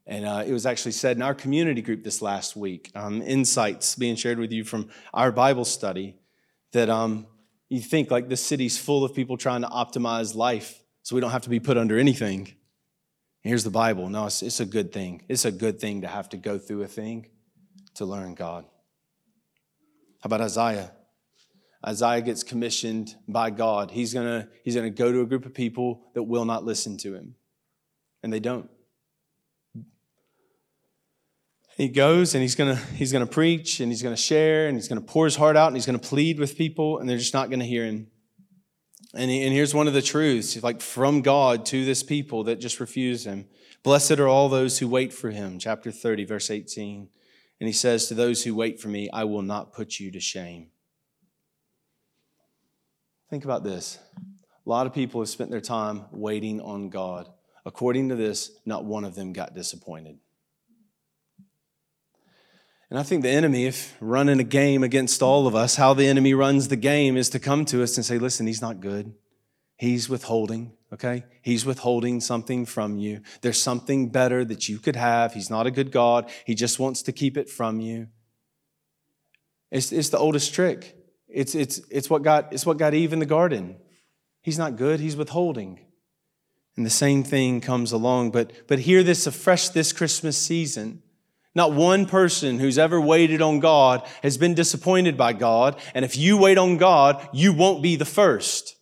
And 0.05 0.23
uh, 0.23 0.43
it 0.45 0.53
was 0.53 0.67
actually 0.67 0.91
said 0.91 1.17
in 1.17 1.23
our 1.23 1.33
community 1.33 1.81
group 1.81 2.03
this 2.03 2.21
last 2.21 2.55
week, 2.55 2.91
um, 2.93 3.23
insights 3.23 3.95
being 3.95 4.15
shared 4.15 4.37
with 4.37 4.51
you 4.51 4.63
from 4.63 4.87
our 5.15 5.31
Bible 5.31 5.65
study, 5.65 6.19
that 6.73 6.91
um, 6.91 7.25
you 7.69 7.79
think 7.79 8.11
like 8.11 8.29
the 8.29 8.37
city's 8.37 8.77
full 8.77 9.03
of 9.03 9.15
people 9.15 9.35
trying 9.35 9.61
to 9.61 9.69
optimize 9.69 10.35
life 10.35 10.83
so 11.01 11.15
we 11.15 11.21
don't 11.21 11.31
have 11.31 11.41
to 11.41 11.49
be 11.49 11.59
put 11.59 11.77
under 11.79 11.97
anything. 11.97 12.53
Here's 13.41 13.63
the 13.63 13.71
Bible. 13.71 14.09
No, 14.09 14.27
it's, 14.27 14.43
it's 14.43 14.59
a 14.59 14.65
good 14.65 14.93
thing. 14.93 15.23
It's 15.27 15.45
a 15.45 15.51
good 15.51 15.79
thing 15.79 16.01
to 16.01 16.07
have 16.07 16.29
to 16.29 16.37
go 16.37 16.59
through 16.59 16.83
a 16.83 16.87
thing 16.87 17.29
to 17.95 18.05
learn 18.05 18.35
God. 18.35 18.65
How 20.19 20.27
about 20.27 20.41
Isaiah? 20.41 20.91
Isaiah 21.85 22.21
gets 22.21 22.43
commissioned 22.43 23.15
by 23.27 23.49
God. 23.49 23.91
He's 23.91 24.13
going 24.13 24.27
to 24.27 24.47
he's 24.63 24.75
going 24.75 24.91
to 24.91 24.95
go 24.95 25.11
to 25.11 25.21
a 25.21 25.25
group 25.25 25.45
of 25.45 25.53
people 25.53 26.11
that 26.13 26.23
will 26.23 26.45
not 26.45 26.63
listen 26.63 26.97
to 26.97 27.15
him. 27.15 27.35
And 28.23 28.31
they 28.31 28.39
don't. 28.39 28.69
He 31.77 31.87
goes 31.87 32.35
and 32.35 32.41
he's 32.43 32.55
going 32.55 32.75
to 32.75 32.81
he's 32.93 33.11
going 33.11 33.25
to 33.25 33.31
preach 33.31 33.79
and 33.79 33.91
he's 33.91 34.03
going 34.03 34.15
to 34.15 34.21
share 34.21 34.67
and 34.67 34.77
he's 34.77 34.87
going 34.87 35.01
to 35.01 35.05
pour 35.05 35.25
his 35.25 35.35
heart 35.35 35.57
out 35.57 35.67
and 35.67 35.75
he's 35.75 35.87
going 35.87 35.99
to 35.99 36.07
plead 36.07 36.39
with 36.39 36.55
people 36.55 36.99
and 36.99 37.09
they're 37.09 37.17
just 37.17 37.33
not 37.33 37.49
going 37.49 37.59
to 37.59 37.65
hear 37.65 37.85
him. 37.85 38.07
And, 39.13 39.29
he, 39.29 39.43
and 39.43 39.53
here's 39.53 39.73
one 39.73 39.87
of 39.87 39.93
the 39.93 40.01
truths, 40.01 40.61
like 40.63 40.81
from 40.81 41.21
God 41.21 41.65
to 41.67 41.83
this 41.83 42.01
people 42.01 42.45
that 42.45 42.61
just 42.61 42.79
refuse 42.79 43.25
him. 43.25 43.47
Blessed 43.83 44.19
are 44.19 44.27
all 44.27 44.47
those 44.47 44.79
who 44.79 44.87
wait 44.87 45.11
for 45.11 45.31
him, 45.31 45.59
chapter 45.59 45.91
30, 45.91 46.23
verse 46.25 46.49
18. 46.49 47.09
And 47.59 47.67
he 47.67 47.73
says, 47.73 48.07
To 48.07 48.13
those 48.13 48.43
who 48.43 48.55
wait 48.55 48.79
for 48.79 48.87
me, 48.87 49.09
I 49.11 49.23
will 49.25 49.41
not 49.41 49.73
put 49.73 49.99
you 49.99 50.11
to 50.11 50.19
shame. 50.19 50.70
Think 53.31 53.45
about 53.45 53.63
this. 53.63 53.97
A 54.17 54.69
lot 54.69 54.85
of 54.85 54.93
people 54.93 55.21
have 55.21 55.29
spent 55.29 55.51
their 55.51 55.61
time 55.61 56.03
waiting 56.11 56.59
on 56.59 56.89
God. 56.89 57.29
According 57.65 58.09
to 58.09 58.15
this, 58.17 58.51
not 58.65 58.83
one 58.83 59.05
of 59.05 59.15
them 59.15 59.31
got 59.31 59.55
disappointed. 59.55 60.17
And 62.89 62.99
I 62.99 63.03
think 63.03 63.23
the 63.23 63.29
enemy, 63.29 63.67
if 63.67 63.95
running 64.01 64.41
a 64.41 64.43
game 64.43 64.83
against 64.83 65.23
all 65.23 65.47
of 65.47 65.55
us, 65.55 65.77
how 65.77 65.93
the 65.93 66.07
enemy 66.07 66.33
runs 66.33 66.67
the 66.67 66.75
game 66.75 67.15
is 67.15 67.29
to 67.29 67.39
come 67.39 67.63
to 67.65 67.81
us 67.81 67.95
and 67.95 68.05
say, 68.05 68.17
listen, 68.17 68.47
he's 68.47 68.61
not 68.61 68.81
good. 68.81 69.13
He's 69.77 70.09
withholding, 70.09 70.73
okay? 70.91 71.23
He's 71.41 71.65
withholding 71.65 72.19
something 72.19 72.65
from 72.65 72.97
you. 72.97 73.21
There's 73.39 73.61
something 73.61 74.09
better 74.09 74.43
that 74.43 74.67
you 74.67 74.77
could 74.77 74.97
have. 74.97 75.35
He's 75.35 75.49
not 75.49 75.67
a 75.67 75.71
good 75.71 75.93
God. 75.93 76.29
He 76.45 76.53
just 76.53 76.79
wants 76.79 77.01
to 77.03 77.13
keep 77.13 77.37
it 77.37 77.49
from 77.49 77.79
you. 77.79 78.09
It's, 79.71 79.93
it's 79.93 80.09
the 80.09 80.19
oldest 80.19 80.53
trick. 80.53 81.00
It's, 81.33 81.55
it's, 81.55 81.79
it's, 81.89 82.09
what 82.09 82.23
got, 82.23 82.51
it's 82.53 82.65
what 82.65 82.77
got 82.77 82.93
Eve 82.93 83.13
in 83.13 83.19
the 83.19 83.25
garden. 83.25 83.77
He's 84.41 84.57
not 84.57 84.75
good, 84.75 84.99
he's 84.99 85.15
withholding. 85.15 85.79
And 86.75 86.85
the 86.85 86.89
same 86.89 87.23
thing 87.23 87.61
comes 87.61 87.91
along. 87.91 88.31
But, 88.31 88.67
but 88.67 88.79
hear 88.79 89.03
this 89.03 89.27
afresh 89.27 89.69
this 89.69 89.91
Christmas 89.91 90.37
season. 90.37 91.03
Not 91.53 91.73
one 91.73 92.05
person 92.05 92.59
who's 92.59 92.77
ever 92.77 92.99
waited 92.99 93.41
on 93.41 93.59
God 93.59 94.07
has 94.23 94.37
been 94.37 94.53
disappointed 94.53 95.17
by 95.17 95.33
God. 95.33 95.77
And 95.93 96.05
if 96.05 96.17
you 96.17 96.37
wait 96.37 96.57
on 96.57 96.77
God, 96.77 97.27
you 97.33 97.51
won't 97.51 97.83
be 97.83 97.97
the 97.97 98.05
first. 98.05 98.77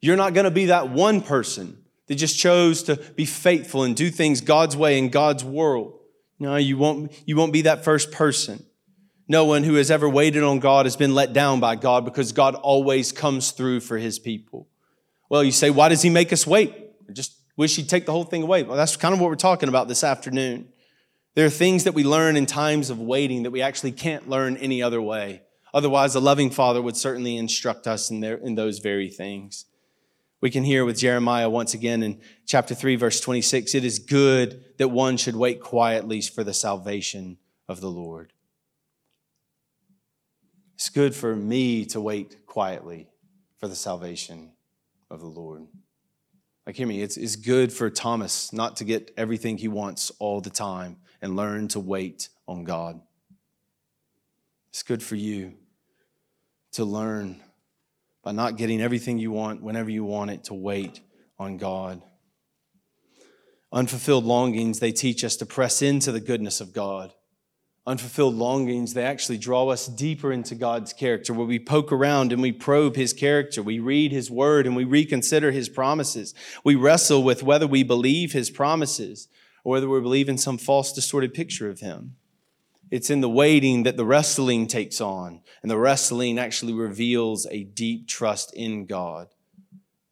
You're 0.00 0.16
not 0.16 0.34
going 0.34 0.44
to 0.44 0.50
be 0.50 0.66
that 0.66 0.90
one 0.90 1.20
person 1.20 1.78
that 2.06 2.14
just 2.16 2.38
chose 2.38 2.82
to 2.84 2.96
be 2.96 3.24
faithful 3.24 3.82
and 3.82 3.94
do 3.94 4.10
things 4.10 4.40
God's 4.40 4.76
way 4.76 4.98
in 4.98 5.10
God's 5.10 5.44
world. 5.44 5.98
No, 6.38 6.56
you 6.56 6.76
won't, 6.76 7.12
you 7.26 7.36
won't 7.36 7.52
be 7.52 7.62
that 7.62 7.84
first 7.84 8.12
person. 8.12 8.64
No 9.26 9.46
one 9.46 9.64
who 9.64 9.74
has 9.74 9.90
ever 9.90 10.08
waited 10.08 10.42
on 10.42 10.58
God 10.58 10.86
has 10.86 10.96
been 10.96 11.14
let 11.14 11.32
down 11.32 11.60
by 11.60 11.76
God 11.76 12.04
because 12.04 12.32
God 12.32 12.54
always 12.54 13.10
comes 13.10 13.52
through 13.52 13.80
for 13.80 13.96
his 13.96 14.18
people. 14.18 14.68
Well, 15.30 15.42
you 15.42 15.52
say, 15.52 15.70
why 15.70 15.88
does 15.88 16.02
he 16.02 16.10
make 16.10 16.32
us 16.32 16.46
wait? 16.46 16.74
I 17.08 17.12
just 17.12 17.36
wish 17.56 17.76
he'd 17.76 17.88
take 17.88 18.04
the 18.04 18.12
whole 18.12 18.24
thing 18.24 18.42
away. 18.42 18.62
Well, 18.62 18.76
that's 18.76 18.96
kind 18.96 19.14
of 19.14 19.20
what 19.20 19.30
we're 19.30 19.36
talking 19.36 19.68
about 19.68 19.88
this 19.88 20.04
afternoon. 20.04 20.68
There 21.34 21.46
are 21.46 21.50
things 21.50 21.84
that 21.84 21.94
we 21.94 22.04
learn 22.04 22.36
in 22.36 22.46
times 22.46 22.90
of 22.90 23.00
waiting 23.00 23.44
that 23.44 23.50
we 23.50 23.62
actually 23.62 23.92
can't 23.92 24.28
learn 24.28 24.56
any 24.58 24.82
other 24.82 25.00
way. 25.00 25.42
Otherwise, 25.72 26.14
a 26.14 26.20
loving 26.20 26.50
father 26.50 26.80
would 26.80 26.96
certainly 26.96 27.36
instruct 27.36 27.86
us 27.86 28.10
in, 28.10 28.20
there, 28.20 28.36
in 28.36 28.54
those 28.54 28.78
very 28.78 29.08
things. 29.08 29.64
We 30.40 30.50
can 30.50 30.62
hear 30.62 30.84
with 30.84 30.98
Jeremiah 30.98 31.48
once 31.48 31.72
again 31.72 32.02
in 32.02 32.20
chapter 32.46 32.74
3, 32.74 32.96
verse 32.96 33.18
26 33.18 33.74
it 33.74 33.82
is 33.82 33.98
good 33.98 34.62
that 34.76 34.88
one 34.88 35.16
should 35.16 35.34
wait 35.34 35.62
quietly 35.62 36.20
for 36.20 36.44
the 36.44 36.52
salvation 36.52 37.38
of 37.66 37.80
the 37.80 37.90
Lord. 37.90 38.33
It's 40.74 40.90
good 40.90 41.14
for 41.14 41.36
me 41.36 41.84
to 41.86 42.00
wait 42.00 42.46
quietly 42.46 43.08
for 43.58 43.68
the 43.68 43.76
salvation 43.76 44.52
of 45.10 45.20
the 45.20 45.26
Lord. 45.26 45.66
Like, 46.66 46.76
hear 46.76 46.86
me, 46.86 47.02
it's, 47.02 47.16
it's 47.16 47.36
good 47.36 47.72
for 47.72 47.90
Thomas 47.90 48.52
not 48.52 48.76
to 48.76 48.84
get 48.84 49.12
everything 49.16 49.58
he 49.58 49.68
wants 49.68 50.10
all 50.18 50.40
the 50.40 50.50
time 50.50 50.96
and 51.22 51.36
learn 51.36 51.68
to 51.68 51.80
wait 51.80 52.28
on 52.48 52.64
God. 52.64 53.00
It's 54.70 54.82
good 54.82 55.02
for 55.02 55.14
you 55.14 55.54
to 56.72 56.84
learn 56.84 57.40
by 58.24 58.32
not 58.32 58.56
getting 58.56 58.80
everything 58.80 59.18
you 59.18 59.30
want 59.30 59.62
whenever 59.62 59.90
you 59.90 60.04
want 60.04 60.30
it 60.32 60.44
to 60.44 60.54
wait 60.54 61.00
on 61.38 61.56
God. 61.56 62.02
Unfulfilled 63.72 64.24
longings, 64.24 64.80
they 64.80 64.92
teach 64.92 65.22
us 65.22 65.36
to 65.36 65.46
press 65.46 65.82
into 65.82 66.10
the 66.10 66.20
goodness 66.20 66.60
of 66.60 66.72
God 66.72 67.12
unfulfilled 67.86 68.34
longings, 68.34 68.94
they 68.94 69.04
actually 69.04 69.36
draw 69.38 69.68
us 69.68 69.86
deeper 69.86 70.32
into 70.32 70.54
God's 70.54 70.92
character, 70.92 71.34
where 71.34 71.46
we 71.46 71.58
poke 71.58 71.92
around 71.92 72.32
and 72.32 72.40
we 72.40 72.52
probe 72.52 72.96
His 72.96 73.12
character. 73.12 73.62
We 73.62 73.78
read 73.78 74.10
His 74.10 74.30
word 74.30 74.66
and 74.66 74.74
we 74.74 74.84
reconsider 74.84 75.50
His 75.50 75.68
promises. 75.68 76.34
We 76.64 76.74
wrestle 76.74 77.22
with 77.22 77.42
whether 77.42 77.66
we 77.66 77.82
believe 77.82 78.32
His 78.32 78.50
promises 78.50 79.28
or 79.64 79.72
whether 79.72 79.88
we 79.88 80.00
believe 80.00 80.28
in 80.28 80.38
some 80.38 80.58
false, 80.58 80.92
distorted 80.92 81.34
picture 81.34 81.68
of 81.68 81.80
Him. 81.80 82.16
It's 82.90 83.10
in 83.10 83.20
the 83.20 83.30
waiting 83.30 83.82
that 83.82 83.96
the 83.96 84.04
wrestling 84.04 84.66
takes 84.66 85.00
on, 85.00 85.40
and 85.62 85.70
the 85.70 85.78
wrestling 85.78 86.38
actually 86.38 86.74
reveals 86.74 87.46
a 87.50 87.64
deep 87.64 88.06
trust 88.06 88.54
in 88.54 88.86
God. 88.86 89.28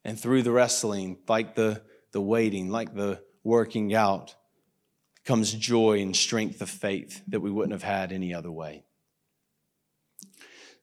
And 0.04 0.18
through 0.18 0.42
the 0.42 0.50
wrestling, 0.50 1.18
like 1.28 1.54
the, 1.54 1.82
the 2.12 2.20
waiting, 2.20 2.70
like 2.70 2.94
the 2.94 3.22
working 3.44 3.94
out, 3.94 4.34
comes 5.24 5.52
joy 5.52 6.00
and 6.00 6.16
strength 6.16 6.60
of 6.60 6.68
faith 6.68 7.22
that 7.28 7.40
we 7.40 7.50
wouldn't 7.50 7.72
have 7.72 7.82
had 7.82 8.12
any 8.12 8.34
other 8.34 8.50
way. 8.50 8.84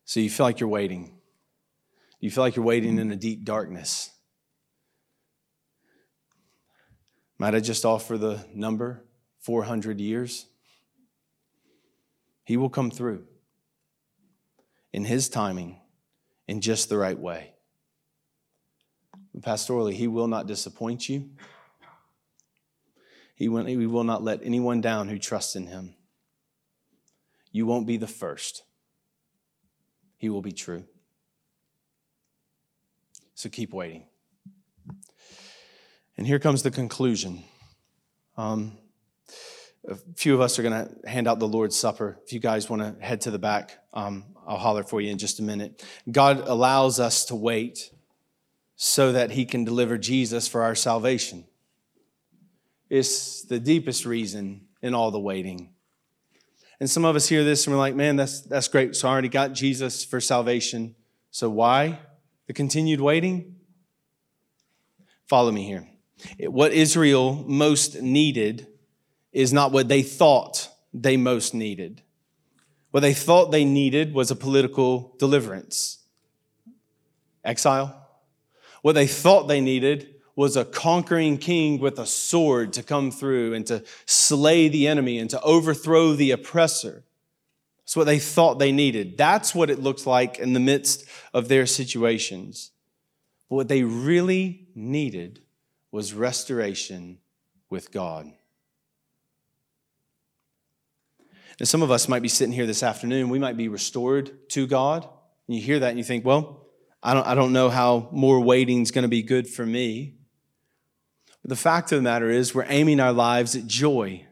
So 0.05 0.19
you 0.19 0.29
feel 0.29 0.45
like 0.45 0.59
you're 0.59 0.69
waiting. 0.69 1.19
You 2.19 2.31
feel 2.31 2.43
like 2.43 2.55
you're 2.55 2.65
waiting 2.65 2.97
in 2.97 3.11
a 3.11 3.15
deep 3.15 3.43
darkness. 3.43 4.11
Might 7.37 7.55
I 7.55 7.59
just 7.59 7.85
offer 7.85 8.17
the 8.17 8.45
number 8.53 9.05
400 9.39 9.99
years? 10.01 10.45
He 12.43 12.57
will 12.57 12.69
come 12.69 12.91
through 12.91 13.25
in 14.91 15.05
His 15.05 15.29
timing 15.29 15.79
in 16.47 16.59
just 16.59 16.89
the 16.89 16.97
right 16.97 17.17
way. 17.17 17.53
Pastorally, 19.39 19.93
He 19.93 20.07
will 20.07 20.27
not 20.27 20.47
disappoint 20.47 21.07
you. 21.07 21.29
He 23.39 23.47
will, 23.47 24.03
not 24.03 24.21
let 24.21 24.41
anyone 24.43 24.81
down 24.81 25.07
who 25.07 25.17
trusts 25.17 25.55
in 25.55 25.67
him. 25.67 25.95
You 27.53 27.65
won't 27.65 27.87
be 27.87 27.95
the 27.95 28.05
first, 28.05 28.63
he 30.17 30.29
will 30.29 30.41
be 30.41 30.51
true. 30.51 30.83
So 33.33 33.47
keep 33.47 33.73
waiting. 33.73 34.03
And 36.17 36.27
here 36.27 36.39
comes 36.39 36.63
the 36.63 36.71
conclusion. 36.71 37.45
Um, 38.35 38.77
a 39.87 39.95
few 40.15 40.33
of 40.33 40.41
us 40.41 40.59
are 40.59 40.63
going 40.63 40.73
to 40.73 41.09
hand 41.09 41.25
out 41.25 41.39
the 41.39 41.47
Lord's 41.47 41.77
Supper. 41.77 42.19
If 42.25 42.33
you 42.33 42.41
guys 42.41 42.69
want 42.69 42.81
to 42.81 43.01
head 43.01 43.21
to 43.21 43.31
the 43.31 43.39
back, 43.39 43.77
um, 43.93 44.25
I'll 44.45 44.57
holler 44.57 44.83
for 44.83 44.99
you 44.99 45.09
in 45.09 45.17
just 45.17 45.39
a 45.39 45.43
minute. 45.43 45.81
God 46.11 46.45
allows 46.45 46.99
us 46.99 47.23
to 47.25 47.35
wait 47.35 47.89
so 48.75 49.13
that 49.13 49.31
He 49.31 49.45
can 49.45 49.63
deliver 49.63 49.97
Jesus 49.97 50.49
for 50.49 50.61
our 50.61 50.75
salvation. 50.75 51.45
It's 52.89 53.43
the 53.43 53.59
deepest 53.59 54.05
reason 54.05 54.67
in 54.81 54.93
all 54.93 55.11
the 55.11 55.19
waiting. 55.19 55.69
And 56.79 56.89
some 56.89 57.05
of 57.05 57.15
us 57.15 57.27
hear 57.27 57.43
this 57.43 57.67
and 57.67 57.75
we're 57.75 57.79
like, 57.79 57.95
man, 57.95 58.15
that's, 58.15 58.41
that's 58.41 58.67
great. 58.67 58.95
So 58.95 59.07
I 59.07 59.11
already 59.11 59.29
got 59.29 59.53
Jesus 59.53 60.03
for 60.03 60.21
salvation. 60.21 60.95
So 61.29 61.49
why 61.49 61.99
the 62.47 62.53
continued 62.53 63.01
waiting? 63.01 63.55
Follow 65.27 65.51
me 65.51 65.63
here. 65.65 65.87
What 66.49 66.71
Israel 66.71 67.43
most 67.47 68.01
needed 68.01 68.67
is 69.31 69.53
not 69.53 69.71
what 69.71 69.87
they 69.87 70.01
thought 70.01 70.69
they 70.93 71.17
most 71.17 71.53
needed. 71.53 72.01
What 72.91 73.01
they 73.01 73.13
thought 73.13 73.51
they 73.51 73.65
needed 73.65 74.13
was 74.13 74.31
a 74.31 74.35
political 74.35 75.15
deliverance, 75.19 75.99
exile. 77.43 78.07
What 78.81 78.93
they 78.93 79.05
thought 79.05 79.47
they 79.47 79.61
needed 79.61 80.15
was 80.39 80.55
a 80.55 80.63
conquering 80.63 81.37
king 81.37 81.79
with 81.79 81.99
a 81.99 82.05
sword 82.05 82.71
to 82.71 82.81
come 82.81 83.11
through 83.11 83.53
and 83.53 83.67
to 83.67 83.83
slay 84.05 84.69
the 84.69 84.87
enemy 84.87 85.19
and 85.19 85.29
to 85.29 85.41
overthrow 85.41 86.13
the 86.13 86.31
oppressor. 86.31 87.03
That's 87.79 87.97
what 87.97 88.05
they 88.05 88.19
thought 88.19 88.57
they 88.57 88.71
needed. 88.71 89.17
That's 89.17 89.53
what 89.53 89.69
it 89.69 89.81
looked 89.81 90.07
like 90.07 90.39
in 90.39 90.53
the 90.53 90.61
midst 90.61 91.03
of 91.33 91.49
their 91.49 91.65
situations. 91.65 92.71
But 93.49 93.55
what 93.57 93.67
they 93.67 93.83
really 93.83 94.69
needed 94.73 95.41
was 95.91 96.13
restoration 96.13 97.17
with 97.69 97.91
God. 97.91 98.31
And 101.59 101.67
some 101.67 101.81
of 101.81 101.91
us 101.91 102.07
might 102.07 102.21
be 102.21 102.29
sitting 102.29 102.53
here 102.53 102.65
this 102.65 102.81
afternoon, 102.81 103.27
we 103.27 103.39
might 103.39 103.57
be 103.57 103.67
restored 103.67 104.49
to 104.51 104.67
God. 104.67 105.03
And 105.49 105.57
you 105.57 105.61
hear 105.61 105.79
that 105.79 105.89
and 105.89 105.97
you 105.97 106.05
think, 106.05 106.23
well, 106.23 106.65
I 107.03 107.13
don't, 107.13 107.27
I 107.27 107.35
don't 107.35 107.51
know 107.51 107.69
how 107.69 108.07
more 108.13 108.39
waiting 108.39 108.81
is 108.81 108.91
going 108.91 109.03
to 109.03 109.09
be 109.09 109.21
good 109.21 109.45
for 109.45 109.65
me. 109.65 110.15
The 111.49 111.55
fact 111.55 111.91
of 111.91 111.97
the 111.97 112.03
matter 112.03 112.29
is, 112.29 112.53
we're 112.53 112.67
aiming 112.67 112.99
our 112.99 113.11
lives 113.11 113.55
at 113.55 113.65
joy, 113.65 114.23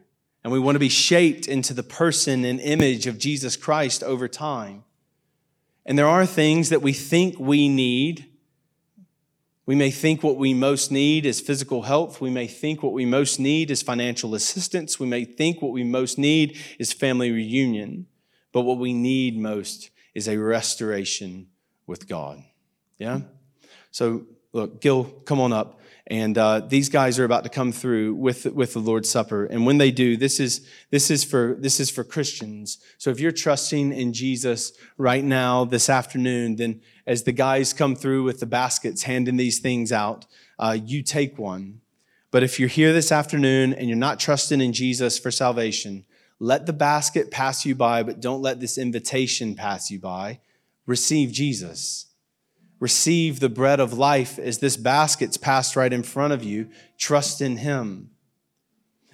and 0.44 0.52
we 0.52 0.60
want 0.60 0.76
to 0.76 0.78
be 0.80 0.88
shaped 0.88 1.48
into 1.48 1.74
the 1.74 1.82
person 1.82 2.44
and 2.44 2.60
image 2.60 3.08
of 3.08 3.18
Jesus 3.18 3.56
Christ 3.56 4.04
over 4.04 4.28
time. 4.28 4.84
And 5.84 5.98
there 5.98 6.06
are 6.06 6.24
things 6.24 6.68
that 6.68 6.80
we 6.80 6.92
think 6.92 7.34
we 7.36 7.68
need. 7.68 8.26
We 9.66 9.74
may 9.74 9.90
think 9.90 10.22
what 10.22 10.36
we 10.36 10.54
most 10.54 10.92
need 10.92 11.26
is 11.26 11.40
physical 11.40 11.82
health. 11.82 12.20
We 12.20 12.30
may 12.30 12.46
think 12.46 12.84
what 12.84 12.92
we 12.92 13.04
most 13.04 13.40
need 13.40 13.72
is 13.72 13.82
financial 13.82 14.36
assistance. 14.36 15.00
We 15.00 15.08
may 15.08 15.24
think 15.24 15.60
what 15.60 15.72
we 15.72 15.82
most 15.82 16.18
need 16.18 16.56
is 16.78 16.92
family 16.92 17.32
reunion. 17.32 18.06
But 18.52 18.60
what 18.60 18.78
we 18.78 18.92
need 18.92 19.36
most 19.36 19.90
is 20.14 20.28
a 20.28 20.36
restoration 20.36 21.48
with 21.84 22.06
God. 22.06 22.44
Yeah? 22.96 23.22
So 23.90 24.26
look, 24.52 24.80
Gil, 24.80 25.02
come 25.02 25.40
on 25.40 25.52
up. 25.52 25.80
And 26.10 26.38
uh, 26.38 26.60
these 26.60 26.88
guys 26.88 27.18
are 27.18 27.24
about 27.24 27.44
to 27.44 27.50
come 27.50 27.70
through 27.70 28.14
with, 28.14 28.46
with 28.46 28.72
the 28.72 28.78
Lord's 28.78 29.10
Supper. 29.10 29.44
And 29.44 29.66
when 29.66 29.76
they 29.76 29.90
do, 29.90 30.16
this 30.16 30.40
is, 30.40 30.66
this, 30.90 31.10
is 31.10 31.22
for, 31.22 31.54
this 31.58 31.78
is 31.80 31.90
for 31.90 32.02
Christians. 32.02 32.78
So 32.96 33.10
if 33.10 33.20
you're 33.20 33.30
trusting 33.30 33.92
in 33.92 34.14
Jesus 34.14 34.72
right 34.96 35.22
now, 35.22 35.66
this 35.66 35.90
afternoon, 35.90 36.56
then 36.56 36.80
as 37.06 37.24
the 37.24 37.32
guys 37.32 37.74
come 37.74 37.94
through 37.94 38.24
with 38.24 38.40
the 38.40 38.46
baskets 38.46 39.02
handing 39.02 39.36
these 39.36 39.58
things 39.58 39.92
out, 39.92 40.24
uh, 40.58 40.78
you 40.82 41.02
take 41.02 41.38
one. 41.38 41.82
But 42.30 42.42
if 42.42 42.58
you're 42.58 42.70
here 42.70 42.94
this 42.94 43.12
afternoon 43.12 43.74
and 43.74 43.86
you're 43.86 43.96
not 43.96 44.18
trusting 44.18 44.62
in 44.62 44.72
Jesus 44.72 45.18
for 45.18 45.30
salvation, 45.30 46.06
let 46.40 46.64
the 46.64 46.72
basket 46.72 47.30
pass 47.30 47.66
you 47.66 47.74
by, 47.74 48.02
but 48.02 48.20
don't 48.20 48.42
let 48.42 48.60
this 48.60 48.78
invitation 48.78 49.54
pass 49.54 49.90
you 49.90 49.98
by. 49.98 50.40
Receive 50.86 51.32
Jesus. 51.32 52.06
Receive 52.80 53.40
the 53.40 53.48
bread 53.48 53.80
of 53.80 53.92
life 53.92 54.38
as 54.38 54.58
this 54.58 54.76
basket's 54.76 55.36
passed 55.36 55.74
right 55.74 55.92
in 55.92 56.02
front 56.02 56.32
of 56.32 56.44
you. 56.44 56.68
Trust 56.96 57.40
in 57.40 57.58
Him. 57.58 58.10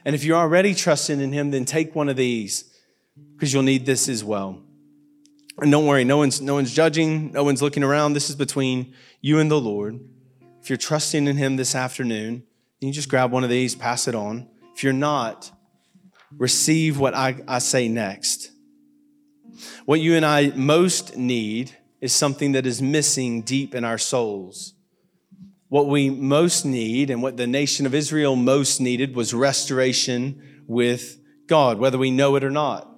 And 0.04 0.14
if 0.14 0.22
you're 0.22 0.36
already 0.36 0.74
trusting 0.74 1.20
in 1.20 1.32
Him, 1.32 1.50
then 1.50 1.64
take 1.64 1.94
one 1.94 2.08
of 2.08 2.16
these 2.16 2.70
because 3.32 3.52
you'll 3.54 3.62
need 3.62 3.86
this 3.86 4.08
as 4.08 4.22
well. 4.22 4.62
And 5.58 5.70
don't 5.70 5.86
worry, 5.86 6.04
no 6.04 6.18
one's, 6.18 6.40
no 6.40 6.54
one's 6.54 6.74
judging, 6.74 7.32
no 7.32 7.44
one's 7.44 7.62
looking 7.62 7.84
around. 7.84 8.12
This 8.12 8.28
is 8.28 8.36
between 8.36 8.92
you 9.20 9.38
and 9.38 9.50
the 9.50 9.60
Lord. 9.60 10.00
If 10.60 10.68
you're 10.68 10.76
trusting 10.76 11.26
in 11.26 11.36
Him 11.36 11.56
this 11.56 11.74
afternoon, 11.74 12.42
then 12.80 12.88
you 12.88 12.92
just 12.92 13.08
grab 13.08 13.30
one 13.30 13.44
of 13.44 13.50
these, 13.50 13.74
pass 13.74 14.08
it 14.08 14.14
on. 14.14 14.48
If 14.74 14.82
you're 14.82 14.92
not, 14.92 15.52
receive 16.36 16.98
what 16.98 17.14
I, 17.14 17.36
I 17.46 17.60
say 17.60 17.88
next. 17.88 18.50
What 19.84 20.00
you 20.00 20.16
and 20.16 20.26
I 20.26 20.48
most 20.56 21.16
need 21.16 21.76
is 22.04 22.12
something 22.12 22.52
that 22.52 22.66
is 22.66 22.82
missing 22.82 23.40
deep 23.40 23.74
in 23.74 23.82
our 23.82 23.96
souls. 23.96 24.74
What 25.68 25.86
we 25.86 26.10
most 26.10 26.66
need 26.66 27.08
and 27.08 27.22
what 27.22 27.38
the 27.38 27.46
nation 27.46 27.86
of 27.86 27.94
Israel 27.94 28.36
most 28.36 28.78
needed 28.78 29.16
was 29.16 29.32
restoration 29.32 30.62
with 30.66 31.18
God, 31.46 31.78
whether 31.78 31.96
we 31.96 32.10
know 32.10 32.36
it 32.36 32.44
or 32.44 32.50
not. 32.50 32.94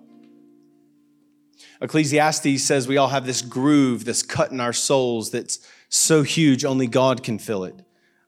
Ecclesiastes 1.81 2.65
says 2.65 2.89
we 2.89 2.97
all 2.97 3.07
have 3.07 3.27
this 3.27 3.43
groove, 3.43 4.05
this 4.05 4.25
cut 4.25 4.51
in 4.51 4.59
our 4.59 4.73
souls 4.73 5.31
that's 5.31 5.61
so 5.89 6.25
huge, 6.25 6.65
only 6.65 6.89
God 6.89 7.23
can 7.23 7.39
fill 7.39 7.63
it. 7.63 7.81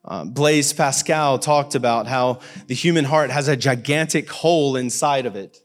Uh, 0.05 0.27
Blaise 0.27 0.73
Pascal 0.73 1.41
talked 1.41 1.75
about 1.75 2.07
how 2.07 2.39
the 2.69 2.75
human 2.77 3.05
heart 3.05 3.31
has 3.33 3.49
a 3.49 3.57
gigantic 3.57 4.31
hole 4.31 4.77
inside 4.77 5.27
of 5.27 5.35
it. 5.35 5.61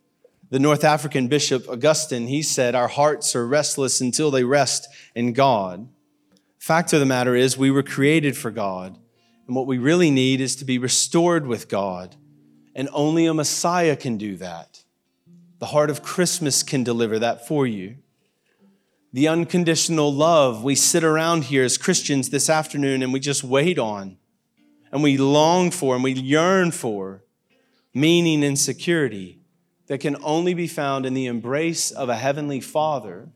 The 0.54 0.60
North 0.60 0.84
African 0.84 1.30
bishop 1.30 1.68
Augustine, 1.68 2.28
he 2.28 2.44
said, 2.44 2.76
Our 2.76 2.88
hearts 2.88 3.36
are 3.36 3.48
restless 3.48 4.00
until 4.00 4.30
they 4.30 4.44
rest 4.44 4.88
in 5.16 5.34
God. 5.34 5.90
Fact 6.60 6.94
of 6.94 7.00
the 7.00 7.08
matter 7.08 7.36
is, 7.36 7.58
we 7.58 7.72
were 7.72 7.82
created 7.82 8.38
for 8.38 8.52
God. 8.52 8.96
And 9.48 9.56
what 9.56 9.66
we 9.66 9.80
really 9.80 10.12
need 10.12 10.42
is 10.42 10.56
to 10.58 10.64
be 10.64 10.78
restored 10.78 11.48
with 11.48 11.70
God. 11.70 12.18
And 12.76 12.88
only 12.94 13.26
a 13.26 13.34
Messiah 13.34 13.96
can 13.96 14.18
do 14.18 14.38
that. 14.38 14.84
The 15.58 15.66
heart 15.66 15.90
of 15.90 16.04
Christmas 16.04 16.62
can 16.62 16.84
deliver 16.84 17.18
that 17.18 17.48
for 17.48 17.66
you. 17.66 17.96
The 19.12 19.28
unconditional 19.28 20.14
love 20.14 20.64
we 20.64 20.76
sit 20.76 21.04
around 21.04 21.46
here 21.46 21.64
as 21.64 21.80
Christians 21.80 22.30
this 22.30 22.48
afternoon 22.48 23.02
and 23.02 23.12
we 23.12 23.20
just 23.20 23.44
wait 23.44 23.80
on 23.80 24.20
and 24.92 25.02
we 25.02 25.18
long 25.18 25.72
for 25.72 25.96
and 25.96 26.04
we 26.04 26.12
yearn 26.12 26.70
for 26.70 27.24
meaning 27.92 28.44
and 28.44 28.60
security 28.60 29.40
that 29.88 30.00
can 30.00 30.18
only 30.24 30.54
be 30.54 30.68
found 30.68 31.06
in 31.06 31.14
the 31.14 31.26
embrace 31.26 31.92
of 31.92 32.10
a 32.10 32.16
heavenly 32.16 32.62
Father. 32.62 33.30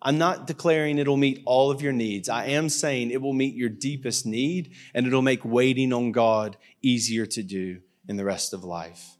I'm 0.00 0.18
not 0.18 0.46
declaring 0.46 0.98
it'll 0.98 1.16
meet 1.16 1.42
all 1.44 1.70
of 1.70 1.82
your 1.82 1.92
needs. 1.92 2.28
I 2.28 2.46
am 2.46 2.68
saying 2.68 3.10
it 3.10 3.20
will 3.20 3.32
meet 3.32 3.54
your 3.54 3.68
deepest 3.68 4.24
need 4.26 4.72
and 4.94 5.06
it'll 5.06 5.22
make 5.22 5.44
waiting 5.44 5.92
on 5.92 6.12
God 6.12 6.56
easier 6.82 7.26
to 7.26 7.42
do 7.42 7.80
in 8.08 8.16
the 8.16 8.24
rest 8.24 8.54
of 8.54 8.62
life. 8.62 9.16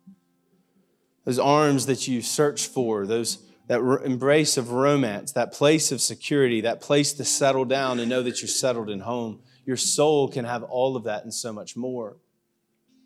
Those 1.24 1.38
arms 1.38 1.86
that 1.86 2.06
you 2.06 2.22
search 2.22 2.66
for, 2.66 3.06
those 3.06 3.44
that 3.66 3.80
embrace 4.04 4.56
of 4.56 4.70
romance, 4.70 5.32
that 5.32 5.52
place 5.52 5.92
of 5.92 6.00
security, 6.00 6.62
that 6.62 6.80
place 6.80 7.12
to 7.14 7.24
settle 7.24 7.64
down 7.64 7.98
and 8.00 8.08
know 8.08 8.22
that 8.22 8.40
you're 8.40 8.48
settled 8.48 8.88
in 8.88 9.00
home 9.00 9.42
your 9.68 9.76
soul 9.76 10.28
can 10.28 10.46
have 10.46 10.62
all 10.62 10.96
of 10.96 11.04
that 11.04 11.24
and 11.24 11.34
so 11.34 11.52
much 11.52 11.76
more. 11.76 12.16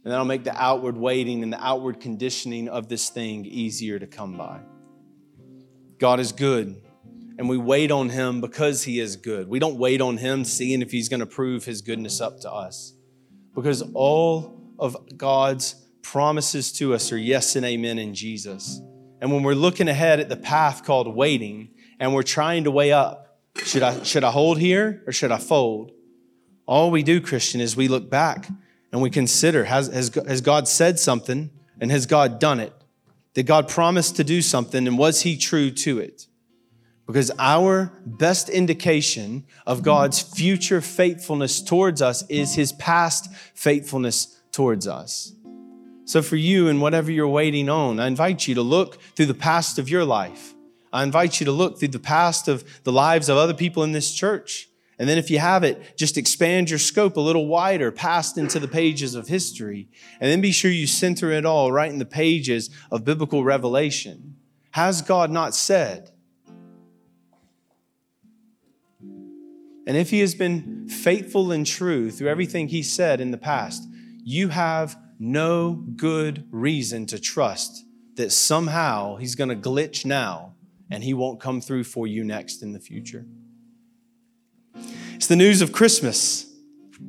And 0.04 0.12
that'll 0.12 0.24
make 0.24 0.44
the 0.44 0.56
outward 0.60 0.96
waiting 0.96 1.42
and 1.42 1.52
the 1.52 1.64
outward 1.64 2.00
conditioning 2.00 2.68
of 2.68 2.88
this 2.88 3.08
thing 3.08 3.44
easier 3.44 3.98
to 3.98 4.06
come 4.06 4.36
by. 4.36 4.60
God 5.98 6.18
is 6.18 6.32
good, 6.32 6.82
and 7.38 7.48
we 7.48 7.56
wait 7.56 7.92
on 7.92 8.08
Him 8.08 8.40
because 8.40 8.82
He 8.82 8.98
is 8.98 9.14
good. 9.14 9.46
We 9.48 9.60
don't 9.60 9.76
wait 9.76 10.00
on 10.00 10.16
Him 10.16 10.44
seeing 10.44 10.82
if 10.82 10.90
He's 10.90 11.08
going 11.08 11.20
to 11.20 11.26
prove 11.26 11.64
His 11.64 11.82
goodness 11.82 12.20
up 12.20 12.40
to 12.40 12.50
us. 12.50 12.94
Because 13.54 13.82
all 13.94 14.60
of 14.78 14.96
God's 15.16 15.76
promises 16.02 16.72
to 16.72 16.94
us 16.94 17.12
are 17.12 17.18
yes 17.18 17.54
and 17.54 17.64
amen 17.64 17.98
in 17.98 18.14
Jesus. 18.14 18.80
And 19.20 19.32
when 19.32 19.44
we're 19.44 19.54
looking 19.54 19.86
ahead 19.86 20.18
at 20.18 20.28
the 20.28 20.36
path 20.36 20.84
called 20.84 21.14
waiting 21.14 21.70
and 22.00 22.12
we're 22.12 22.24
trying 22.24 22.64
to 22.64 22.72
weigh 22.72 22.90
up, 22.90 23.38
should 23.64 23.82
I, 23.84 24.02
should 24.02 24.24
I 24.24 24.32
hold 24.32 24.58
here 24.58 25.04
or 25.06 25.12
should 25.12 25.30
I 25.30 25.38
fold? 25.38 25.92
All 26.66 26.90
we 26.90 27.04
do, 27.04 27.20
Christian, 27.20 27.60
is 27.60 27.76
we 27.76 27.86
look 27.86 28.10
back 28.10 28.48
and 28.92 29.00
we 29.00 29.10
consider 29.10 29.64
has, 29.64 29.88
has, 29.88 30.14
has 30.14 30.40
God 30.40 30.68
said 30.68 30.98
something 30.98 31.50
and 31.80 31.90
has 31.90 32.06
God 32.06 32.38
done 32.38 32.60
it? 32.60 32.72
Did 33.34 33.46
God 33.46 33.68
promise 33.68 34.12
to 34.12 34.24
do 34.24 34.42
something 34.42 34.86
and 34.86 34.98
was 34.98 35.22
he 35.22 35.36
true 35.36 35.70
to 35.70 35.98
it? 35.98 36.26
Because 37.06 37.30
our 37.38 37.92
best 38.06 38.48
indication 38.48 39.44
of 39.66 39.82
God's 39.82 40.20
future 40.20 40.80
faithfulness 40.80 41.60
towards 41.60 42.00
us 42.00 42.24
is 42.28 42.54
his 42.54 42.72
past 42.72 43.32
faithfulness 43.54 44.40
towards 44.52 44.86
us. 44.86 45.32
So, 46.04 46.22
for 46.22 46.36
you 46.36 46.68
and 46.68 46.80
whatever 46.80 47.10
you're 47.10 47.28
waiting 47.28 47.68
on, 47.68 47.98
I 47.98 48.06
invite 48.06 48.46
you 48.46 48.54
to 48.54 48.62
look 48.62 49.00
through 49.16 49.26
the 49.26 49.34
past 49.34 49.78
of 49.78 49.88
your 49.88 50.04
life. 50.04 50.54
I 50.92 51.02
invite 51.02 51.40
you 51.40 51.46
to 51.46 51.52
look 51.52 51.78
through 51.78 51.88
the 51.88 51.98
past 51.98 52.48
of 52.48 52.64
the 52.84 52.92
lives 52.92 53.28
of 53.28 53.36
other 53.36 53.54
people 53.54 53.82
in 53.82 53.92
this 53.92 54.12
church. 54.12 54.68
And 55.02 55.08
then, 55.08 55.18
if 55.18 55.32
you 55.32 55.40
have 55.40 55.64
it, 55.64 55.96
just 55.96 56.16
expand 56.16 56.70
your 56.70 56.78
scope 56.78 57.16
a 57.16 57.20
little 57.20 57.48
wider, 57.48 57.90
past 57.90 58.38
into 58.38 58.60
the 58.60 58.68
pages 58.68 59.16
of 59.16 59.26
history. 59.26 59.88
And 60.20 60.30
then 60.30 60.40
be 60.40 60.52
sure 60.52 60.70
you 60.70 60.86
center 60.86 61.32
it 61.32 61.44
all 61.44 61.72
right 61.72 61.90
in 61.90 61.98
the 61.98 62.04
pages 62.04 62.70
of 62.88 63.04
biblical 63.04 63.42
revelation. 63.42 64.36
Has 64.70 65.02
God 65.02 65.32
not 65.32 65.56
said? 65.56 66.12
And 69.88 69.96
if 69.96 70.10
He 70.10 70.20
has 70.20 70.36
been 70.36 70.86
faithful 70.88 71.50
and 71.50 71.66
true 71.66 72.12
through 72.12 72.28
everything 72.28 72.68
He 72.68 72.84
said 72.84 73.20
in 73.20 73.32
the 73.32 73.38
past, 73.38 73.82
you 74.22 74.50
have 74.50 74.96
no 75.18 75.82
good 75.96 76.46
reason 76.52 77.06
to 77.06 77.18
trust 77.18 77.84
that 78.14 78.30
somehow 78.30 79.16
He's 79.16 79.34
going 79.34 79.50
to 79.50 79.56
glitch 79.56 80.04
now 80.04 80.54
and 80.92 81.02
He 81.02 81.12
won't 81.12 81.40
come 81.40 81.60
through 81.60 81.82
for 81.82 82.06
you 82.06 82.22
next 82.22 82.62
in 82.62 82.72
the 82.72 82.78
future. 82.78 83.26
It's 85.22 85.28
the 85.28 85.36
news 85.36 85.62
of 85.62 85.70
Christmas. 85.70 86.52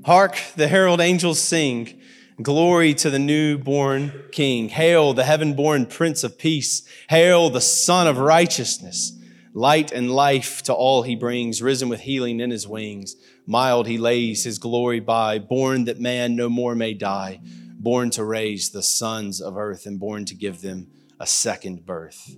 Hark, 0.06 0.38
the 0.56 0.68
herald 0.68 1.02
angels 1.02 1.40
sing. 1.40 2.00
Glory 2.40 2.94
to 2.94 3.10
the 3.10 3.18
newborn 3.18 4.26
King. 4.32 4.70
Hail, 4.70 5.16
the 5.16 5.24
heaven 5.24 5.56
born 5.56 5.88
Prince 5.88 6.24
of 6.24 6.38
Peace. 6.38 6.88
Hail, 7.10 7.50
the 7.50 7.60
Son 7.60 8.06
of 8.06 8.20
Righteousness. 8.20 9.20
Light 9.56 9.92
and 9.92 10.12
life 10.12 10.62
to 10.62 10.74
all 10.74 11.02
he 11.02 11.16
brings, 11.16 11.64
risen 11.64 11.90
with 11.90 12.02
healing 12.02 12.40
in 12.40 12.52
his 12.52 12.68
wings. 12.68 13.16
Mild 13.48 13.88
he 13.88 13.98
lays 13.98 14.44
his 14.44 14.60
glory 14.60 15.00
by, 15.00 15.40
born 15.40 15.86
that 15.86 16.00
man 16.00 16.36
no 16.36 16.50
more 16.50 16.76
may 16.76 16.94
die, 16.94 17.40
born 17.80 18.12
to 18.12 18.24
raise 18.24 18.70
the 18.70 18.84
sons 18.84 19.42
of 19.42 19.58
earth 19.58 19.88
and 19.88 20.00
born 20.00 20.24
to 20.26 20.36
give 20.36 20.62
them 20.62 20.86
a 21.20 21.26
second 21.26 21.84
birth. 21.84 22.36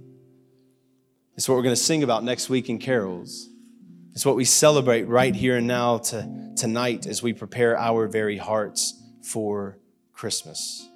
It's 1.36 1.50
what 1.50 1.56
we're 1.56 1.64
going 1.64 1.76
to 1.76 1.82
sing 1.82 2.02
about 2.02 2.24
next 2.24 2.48
week 2.48 2.70
in 2.70 2.80
carols. 2.80 3.50
It's 4.16 4.26
what 4.26 4.38
we 4.38 4.46
celebrate 4.46 5.10
right 5.10 5.36
here 5.36 5.58
and 5.58 5.68
now 5.68 5.98
to, 5.98 6.54
tonight 6.56 7.06
as 7.06 7.22
we 7.22 7.34
prepare 7.34 7.78
our 7.78 8.08
very 8.08 8.38
hearts 8.38 8.94
for 9.22 9.78
Christmas. 10.14 10.88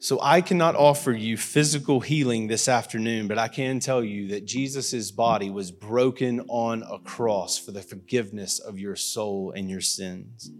So 0.00 0.18
I 0.20 0.40
cannot 0.40 0.74
offer 0.74 1.12
you 1.12 1.36
physical 1.36 2.00
healing 2.00 2.48
this 2.48 2.66
afternoon, 2.66 3.28
but 3.28 3.38
I 3.38 3.46
can 3.46 3.78
tell 3.78 4.02
you 4.02 4.26
that 4.30 4.46
Jesus' 4.46 5.12
body 5.12 5.48
was 5.48 5.70
broken 5.70 6.40
on 6.48 6.82
a 6.82 6.98
cross 6.98 7.56
for 7.56 7.70
the 7.70 7.80
forgiveness 7.80 8.58
of 8.58 8.76
your 8.76 8.96
soul 8.96 9.52
and 9.54 9.70
your 9.70 9.80
sins. 9.80 10.50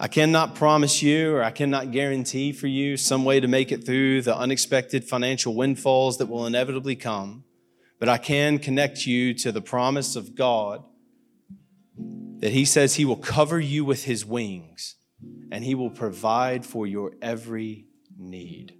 I 0.00 0.06
cannot 0.06 0.54
promise 0.54 1.02
you 1.02 1.34
or 1.34 1.42
I 1.42 1.50
cannot 1.50 1.90
guarantee 1.90 2.52
for 2.52 2.68
you 2.68 2.96
some 2.96 3.24
way 3.24 3.40
to 3.40 3.48
make 3.48 3.72
it 3.72 3.84
through 3.84 4.22
the 4.22 4.36
unexpected 4.36 5.04
financial 5.04 5.56
windfalls 5.56 6.18
that 6.18 6.26
will 6.26 6.46
inevitably 6.46 6.94
come, 6.94 7.42
but 7.98 8.08
I 8.08 8.16
can 8.16 8.60
connect 8.60 9.06
you 9.06 9.34
to 9.34 9.50
the 9.50 9.60
promise 9.60 10.14
of 10.14 10.36
God 10.36 10.84
that 12.38 12.52
He 12.52 12.64
says 12.64 12.94
He 12.94 13.04
will 13.04 13.16
cover 13.16 13.58
you 13.58 13.84
with 13.84 14.04
His 14.04 14.24
wings 14.24 14.94
and 15.50 15.64
He 15.64 15.74
will 15.74 15.90
provide 15.90 16.64
for 16.64 16.86
your 16.86 17.14
every 17.20 17.86
need. 18.16 18.74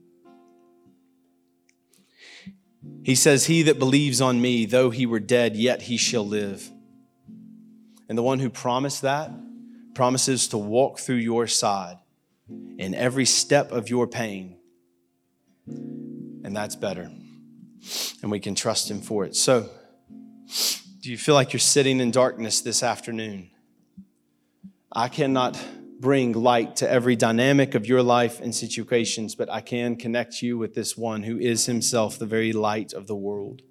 He 3.02 3.16
says, 3.16 3.46
He 3.46 3.62
that 3.62 3.81
believes 3.81 4.20
on 4.20 4.40
me, 4.40 4.66
though 4.66 4.90
he 4.90 5.04
were 5.04 5.18
dead, 5.18 5.57
yet 5.57 5.83
he 5.83 5.96
shall 5.96 6.26
live. 6.26 6.70
And 8.09 8.16
the 8.16 8.22
one 8.22 8.38
who 8.38 8.50
promised 8.50 9.02
that 9.02 9.33
promises 9.98 10.46
to 10.46 10.56
walk 10.56 11.00
through 11.00 11.16
your 11.16 11.48
side 11.48 11.98
in 12.78 12.94
every 12.94 13.24
step 13.24 13.72
of 13.72 13.90
your 13.90 14.06
pain. 14.06 14.56
And 15.66 16.54
that's 16.54 16.76
better. 16.76 17.11
And 18.22 18.30
we 18.30 18.38
can 18.38 18.54
trust 18.54 18.88
him 18.88 19.00
for 19.00 19.24
it. 19.24 19.34
So, 19.34 19.68
do 21.00 21.11
you 21.11 21.18
feel 21.18 21.34
like 21.34 21.52
you're 21.52 21.58
sitting 21.58 21.98
in 21.98 22.12
darkness 22.12 22.61
this 22.61 22.84
afternoon? 22.84 23.50
I 24.92 25.08
cannot 25.08 25.58
bring 25.98 26.32
light 26.32 26.76
to 26.76 26.88
every 26.88 27.16
dynamic 27.16 27.74
of 27.74 27.84
your 27.84 28.04
life 28.04 28.40
and 28.40 28.54
situations, 28.54 29.34
but 29.34 29.50
I 29.50 29.61
can 29.61 29.96
connect 29.96 30.42
you 30.42 30.56
with 30.56 30.74
this 30.74 30.96
one 30.96 31.24
who 31.24 31.40
is 31.40 31.66
himself 31.66 32.20
the 32.20 32.24
very 32.24 32.52
light 32.52 32.92
of 32.92 33.08
the 33.08 33.16
world. 33.16 33.62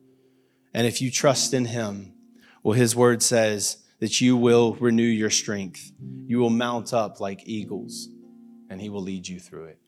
And 0.73 0.85
if 0.85 1.01
you 1.01 1.09
trust 1.09 1.53
in 1.53 1.67
him, 1.67 2.15
well, 2.63 2.73
his 2.73 2.97
word 2.97 3.23
says 3.23 3.77
that 3.99 4.21
you 4.21 4.37
will 4.37 4.75
renew 4.75 5.03
your 5.03 5.29
strength. 5.29 5.91
You 6.25 6.39
will 6.39 6.49
mount 6.49 6.93
up 6.93 7.19
like 7.19 7.47
eagles, 7.47 8.09
and 8.69 8.81
he 8.81 8.89
will 8.89 9.01
lead 9.01 9.27
you 9.27 9.39
through 9.39 9.65
it. 9.65 9.79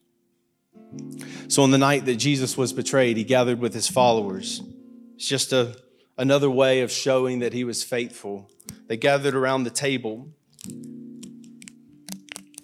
So, 1.48 1.64
on 1.64 1.72
the 1.72 1.78
night 1.78 2.06
that 2.06 2.16
Jesus 2.16 2.58
was 2.58 2.74
betrayed, 2.74 3.18
he 3.18 3.24
gathered 3.24 3.60
with 3.60 3.74
his 3.74 3.88
followers. 3.88 4.62
It's 5.16 5.28
just 5.28 5.54
a, 5.54 5.76
another 6.18 6.50
way 6.50 6.82
of 6.82 6.92
showing 6.92 7.40
that 7.40 7.54
he 7.54 7.64
was 7.64 7.84
faithful. 7.84 8.50
They 8.88 8.98
gathered 8.98 9.36
around 9.36 9.64
the 9.64 9.70
table 9.70 10.30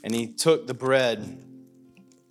and 0.03 0.13
he 0.13 0.27
took 0.27 0.67
the 0.67 0.73
bread 0.73 1.43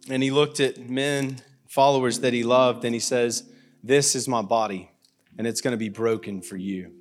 and 0.08 0.22
he 0.22 0.30
looked 0.30 0.60
at 0.60 0.78
men, 0.88 1.36
followers 1.68 2.20
that 2.20 2.32
he 2.32 2.44
loved, 2.44 2.84
and 2.84 2.94
he 2.94 3.00
says, 3.00 3.50
This 3.82 4.14
is 4.14 4.28
my 4.28 4.42
body, 4.42 4.90
and 5.38 5.46
it's 5.46 5.60
going 5.60 5.72
to 5.72 5.78
be 5.78 5.88
broken 5.88 6.42
for 6.42 6.56
you. 6.56 6.92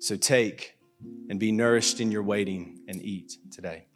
So 0.00 0.16
take 0.16 0.75
and 1.28 1.40
be 1.40 1.52
nourished 1.52 2.00
in 2.00 2.10
your 2.10 2.22
waiting 2.22 2.80
and 2.88 3.02
eat 3.02 3.36
today. 3.50 3.86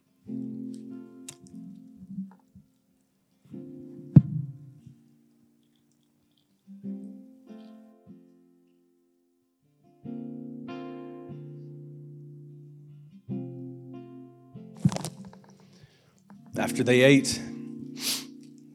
after 16.61 16.83
they 16.83 17.01
ate, 17.01 17.41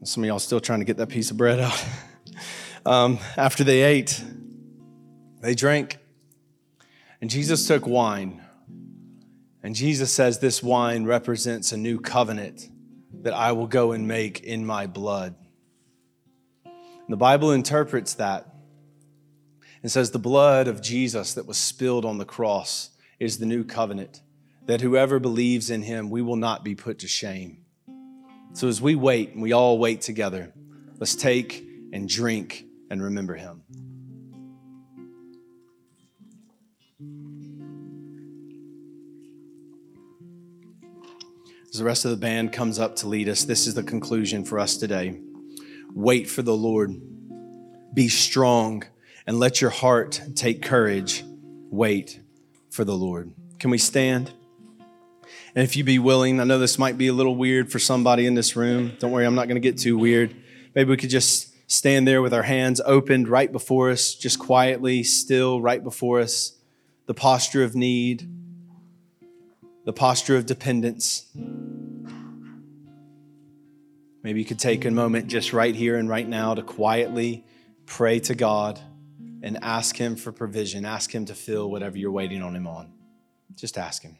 some 0.03 0.23
of 0.23 0.27
y'all 0.27 0.39
still 0.39 0.59
trying 0.59 0.79
to 0.79 0.85
get 0.85 0.97
that 0.97 1.07
piece 1.07 1.31
of 1.31 1.37
bread 1.37 1.59
out. 1.59 1.85
um, 2.85 3.17
after 3.35 3.63
they 3.63 3.81
ate, 3.81 4.23
they 5.41 5.55
drank. 5.55 5.97
And 7.21 7.29
Jesus 7.29 7.67
took 7.67 7.87
wine. 7.87 8.43
And 9.63 9.75
Jesus 9.75 10.13
says, 10.13 10.39
This 10.39 10.61
wine 10.61 11.05
represents 11.05 11.71
a 11.71 11.77
new 11.77 11.99
covenant 11.99 12.69
that 13.21 13.33
I 13.33 13.51
will 13.51 13.67
go 13.67 13.91
and 13.91 14.07
make 14.07 14.41
in 14.41 14.65
my 14.65 14.87
blood. 14.87 15.35
And 16.63 17.09
the 17.09 17.17
Bible 17.17 17.51
interprets 17.51 18.13
that 18.15 18.53
and 19.81 19.91
says, 19.91 20.11
The 20.11 20.19
blood 20.19 20.67
of 20.67 20.81
Jesus 20.81 21.33
that 21.33 21.45
was 21.45 21.57
spilled 21.57 22.05
on 22.05 22.17
the 22.17 22.25
cross 22.25 22.91
is 23.19 23.37
the 23.37 23.45
new 23.45 23.63
covenant, 23.63 24.21
that 24.65 24.81
whoever 24.81 25.19
believes 25.19 25.69
in 25.69 25.81
him, 25.81 26.09
we 26.09 26.21
will 26.21 26.35
not 26.35 26.63
be 26.63 26.75
put 26.75 26.99
to 26.99 27.07
shame. 27.07 27.65
So 28.53 28.67
as 28.67 28.81
we 28.81 28.95
wait, 28.95 29.33
and 29.33 29.41
we 29.41 29.53
all 29.53 29.79
wait 29.79 30.01
together, 30.01 30.53
let's 30.99 31.15
take 31.15 31.65
and 31.93 32.07
drink 32.07 32.65
and 32.89 33.01
remember 33.01 33.35
him. 33.35 33.63
As 41.77 41.79
the 41.79 41.85
rest 41.85 42.05
of 42.05 42.09
the 42.09 42.17
band 42.17 42.51
comes 42.51 42.79
up 42.79 42.95
to 42.95 43.07
lead 43.07 43.29
us, 43.29 43.43
this 43.43 43.67
is 43.67 43.75
the 43.75 43.83
conclusion 43.83 44.43
for 44.43 44.57
us 44.57 44.77
today. 44.77 45.19
Wait 45.93 46.27
for 46.27 46.41
the 46.41 46.55
Lord. 46.55 46.99
Be 47.93 48.07
strong 48.07 48.83
and 49.27 49.37
let 49.39 49.61
your 49.61 49.69
heart 49.69 50.19
take 50.33 50.63
courage. 50.63 51.23
Wait 51.69 52.19
for 52.71 52.83
the 52.83 52.95
Lord. 52.95 53.31
Can 53.59 53.69
we 53.69 53.77
stand? 53.77 54.31
And 55.53 55.63
if 55.63 55.75
you 55.75 55.83
be 55.83 55.99
willing, 55.99 56.39
I 56.39 56.45
know 56.45 56.57
this 56.57 56.79
might 56.79 56.97
be 56.97 57.09
a 57.09 57.13
little 57.13 57.35
weird 57.35 57.71
for 57.71 57.77
somebody 57.77 58.25
in 58.25 58.33
this 58.33 58.55
room. 58.55 58.93
Don't 58.97 59.11
worry, 59.11 59.27
I'm 59.27 59.35
not 59.35 59.47
going 59.47 59.61
to 59.61 59.61
get 59.61 59.77
too 59.77 59.99
weird. 59.99 60.35
Maybe 60.73 60.89
we 60.89 60.97
could 60.97 61.11
just 61.11 61.53
stand 61.69 62.07
there 62.07 62.23
with 62.23 62.33
our 62.33 62.41
hands 62.41 62.81
opened 62.85 63.27
right 63.27 63.51
before 63.51 63.91
us, 63.91 64.15
just 64.15 64.39
quietly, 64.39 65.03
still 65.03 65.61
right 65.61 65.83
before 65.83 66.21
us. 66.21 66.53
The 67.05 67.13
posture 67.13 67.63
of 67.63 67.75
need, 67.75 68.27
the 69.85 69.93
posture 69.93 70.35
of 70.35 70.47
dependence. 70.47 71.27
Maybe 74.27 74.41
you 74.41 74.45
could 74.45 74.59
take 74.59 74.83
a 74.83 74.91
moment 74.91 75.27
just 75.27 75.53
right 75.53 75.73
here 75.73 75.95
and 75.95 76.09
right 76.09 76.27
now 76.27 76.53
to 76.53 76.61
quietly 76.61 77.45
pray 77.85 78.19
to 78.19 78.35
God 78.35 78.77
and 79.41 79.57
ask 79.63 79.95
Him 79.95 80.17
for 80.17 80.33
provision. 80.33 80.83
Ask 80.83 81.15
Him 81.15 81.23
to 81.27 81.33
fill 81.33 81.71
whatever 81.71 81.97
you're 81.97 82.11
waiting 82.11 82.43
on 82.43 82.53
Him 82.53 82.67
on. 82.67 82.91
Just 83.55 83.77
ask 83.77 84.03
Him. 84.03 84.17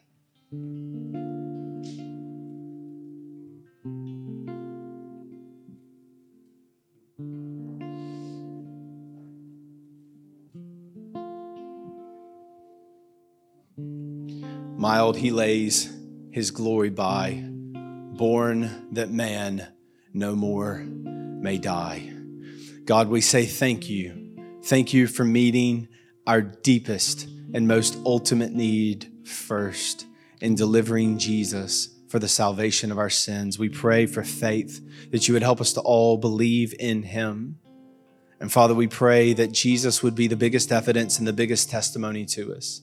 Mild 14.77 15.17
he 15.17 15.31
lays 15.31 15.93
his 16.31 16.51
glory 16.51 16.91
by, 16.91 17.43
born 17.43 18.87
that 18.93 19.11
man 19.11 19.67
no 20.13 20.35
more 20.35 20.77
may 20.77 21.57
die. 21.57 22.11
God, 22.85 23.09
we 23.09 23.21
say 23.21 23.45
thank 23.45 23.89
you. 23.89 24.35
Thank 24.63 24.93
you 24.93 25.07
for 25.07 25.23
meeting 25.23 25.87
our 26.25 26.41
deepest 26.41 27.27
and 27.53 27.67
most 27.67 27.97
ultimate 28.05 28.53
need 28.53 29.11
first 29.25 30.05
in 30.41 30.55
delivering 30.55 31.17
Jesus 31.17 31.89
for 32.07 32.19
the 32.19 32.27
salvation 32.27 32.91
of 32.91 32.97
our 32.97 33.09
sins. 33.09 33.59
We 33.59 33.69
pray 33.69 34.05
for 34.05 34.23
faith 34.23 34.81
that 35.11 35.27
you 35.27 35.33
would 35.33 35.43
help 35.43 35.61
us 35.61 35.73
to 35.73 35.81
all 35.81 36.17
believe 36.17 36.73
in 36.79 37.03
him. 37.03 37.59
And 38.39 38.51
Father, 38.51 38.75
we 38.75 38.87
pray 38.87 39.33
that 39.33 39.51
Jesus 39.51 40.03
would 40.03 40.15
be 40.15 40.27
the 40.27 40.35
biggest 40.35 40.71
evidence 40.71 41.17
and 41.19 41.27
the 41.27 41.33
biggest 41.33 41.69
testimony 41.69 42.25
to 42.27 42.53
us. 42.53 42.81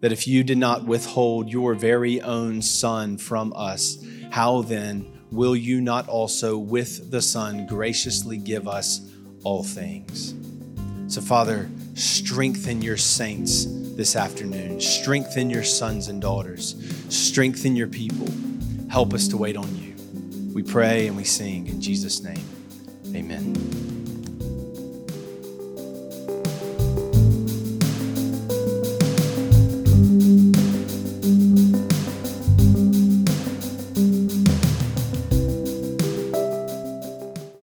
That 0.00 0.12
if 0.12 0.26
you 0.26 0.42
did 0.42 0.58
not 0.58 0.86
withhold 0.86 1.50
your 1.50 1.74
very 1.74 2.20
own 2.20 2.62
Son 2.62 3.18
from 3.18 3.52
us, 3.54 4.04
how 4.30 4.62
then 4.62 5.13
will 5.34 5.56
you 5.56 5.80
not 5.80 6.08
also 6.08 6.56
with 6.56 7.10
the 7.10 7.20
Son 7.20 7.66
graciously 7.66 8.36
give 8.36 8.68
us 8.68 9.10
all 9.42 9.64
things? 9.64 10.34
So, 11.12 11.20
Father, 11.20 11.68
strengthen 11.94 12.80
your 12.80 12.96
saints 12.96 13.66
this 13.96 14.16
afternoon. 14.16 14.80
Strengthen 14.80 15.50
your 15.50 15.64
sons 15.64 16.08
and 16.08 16.22
daughters. 16.22 16.76
Strengthen 17.08 17.76
your 17.76 17.88
people. 17.88 18.28
Help 18.88 19.12
us 19.12 19.28
to 19.28 19.36
wait 19.36 19.56
on 19.56 19.76
you. 19.76 19.94
We 20.54 20.62
pray 20.62 21.08
and 21.08 21.16
we 21.16 21.24
sing 21.24 21.66
in 21.66 21.80
Jesus' 21.80 22.22
name. 22.22 22.44
Amen. 23.14 23.93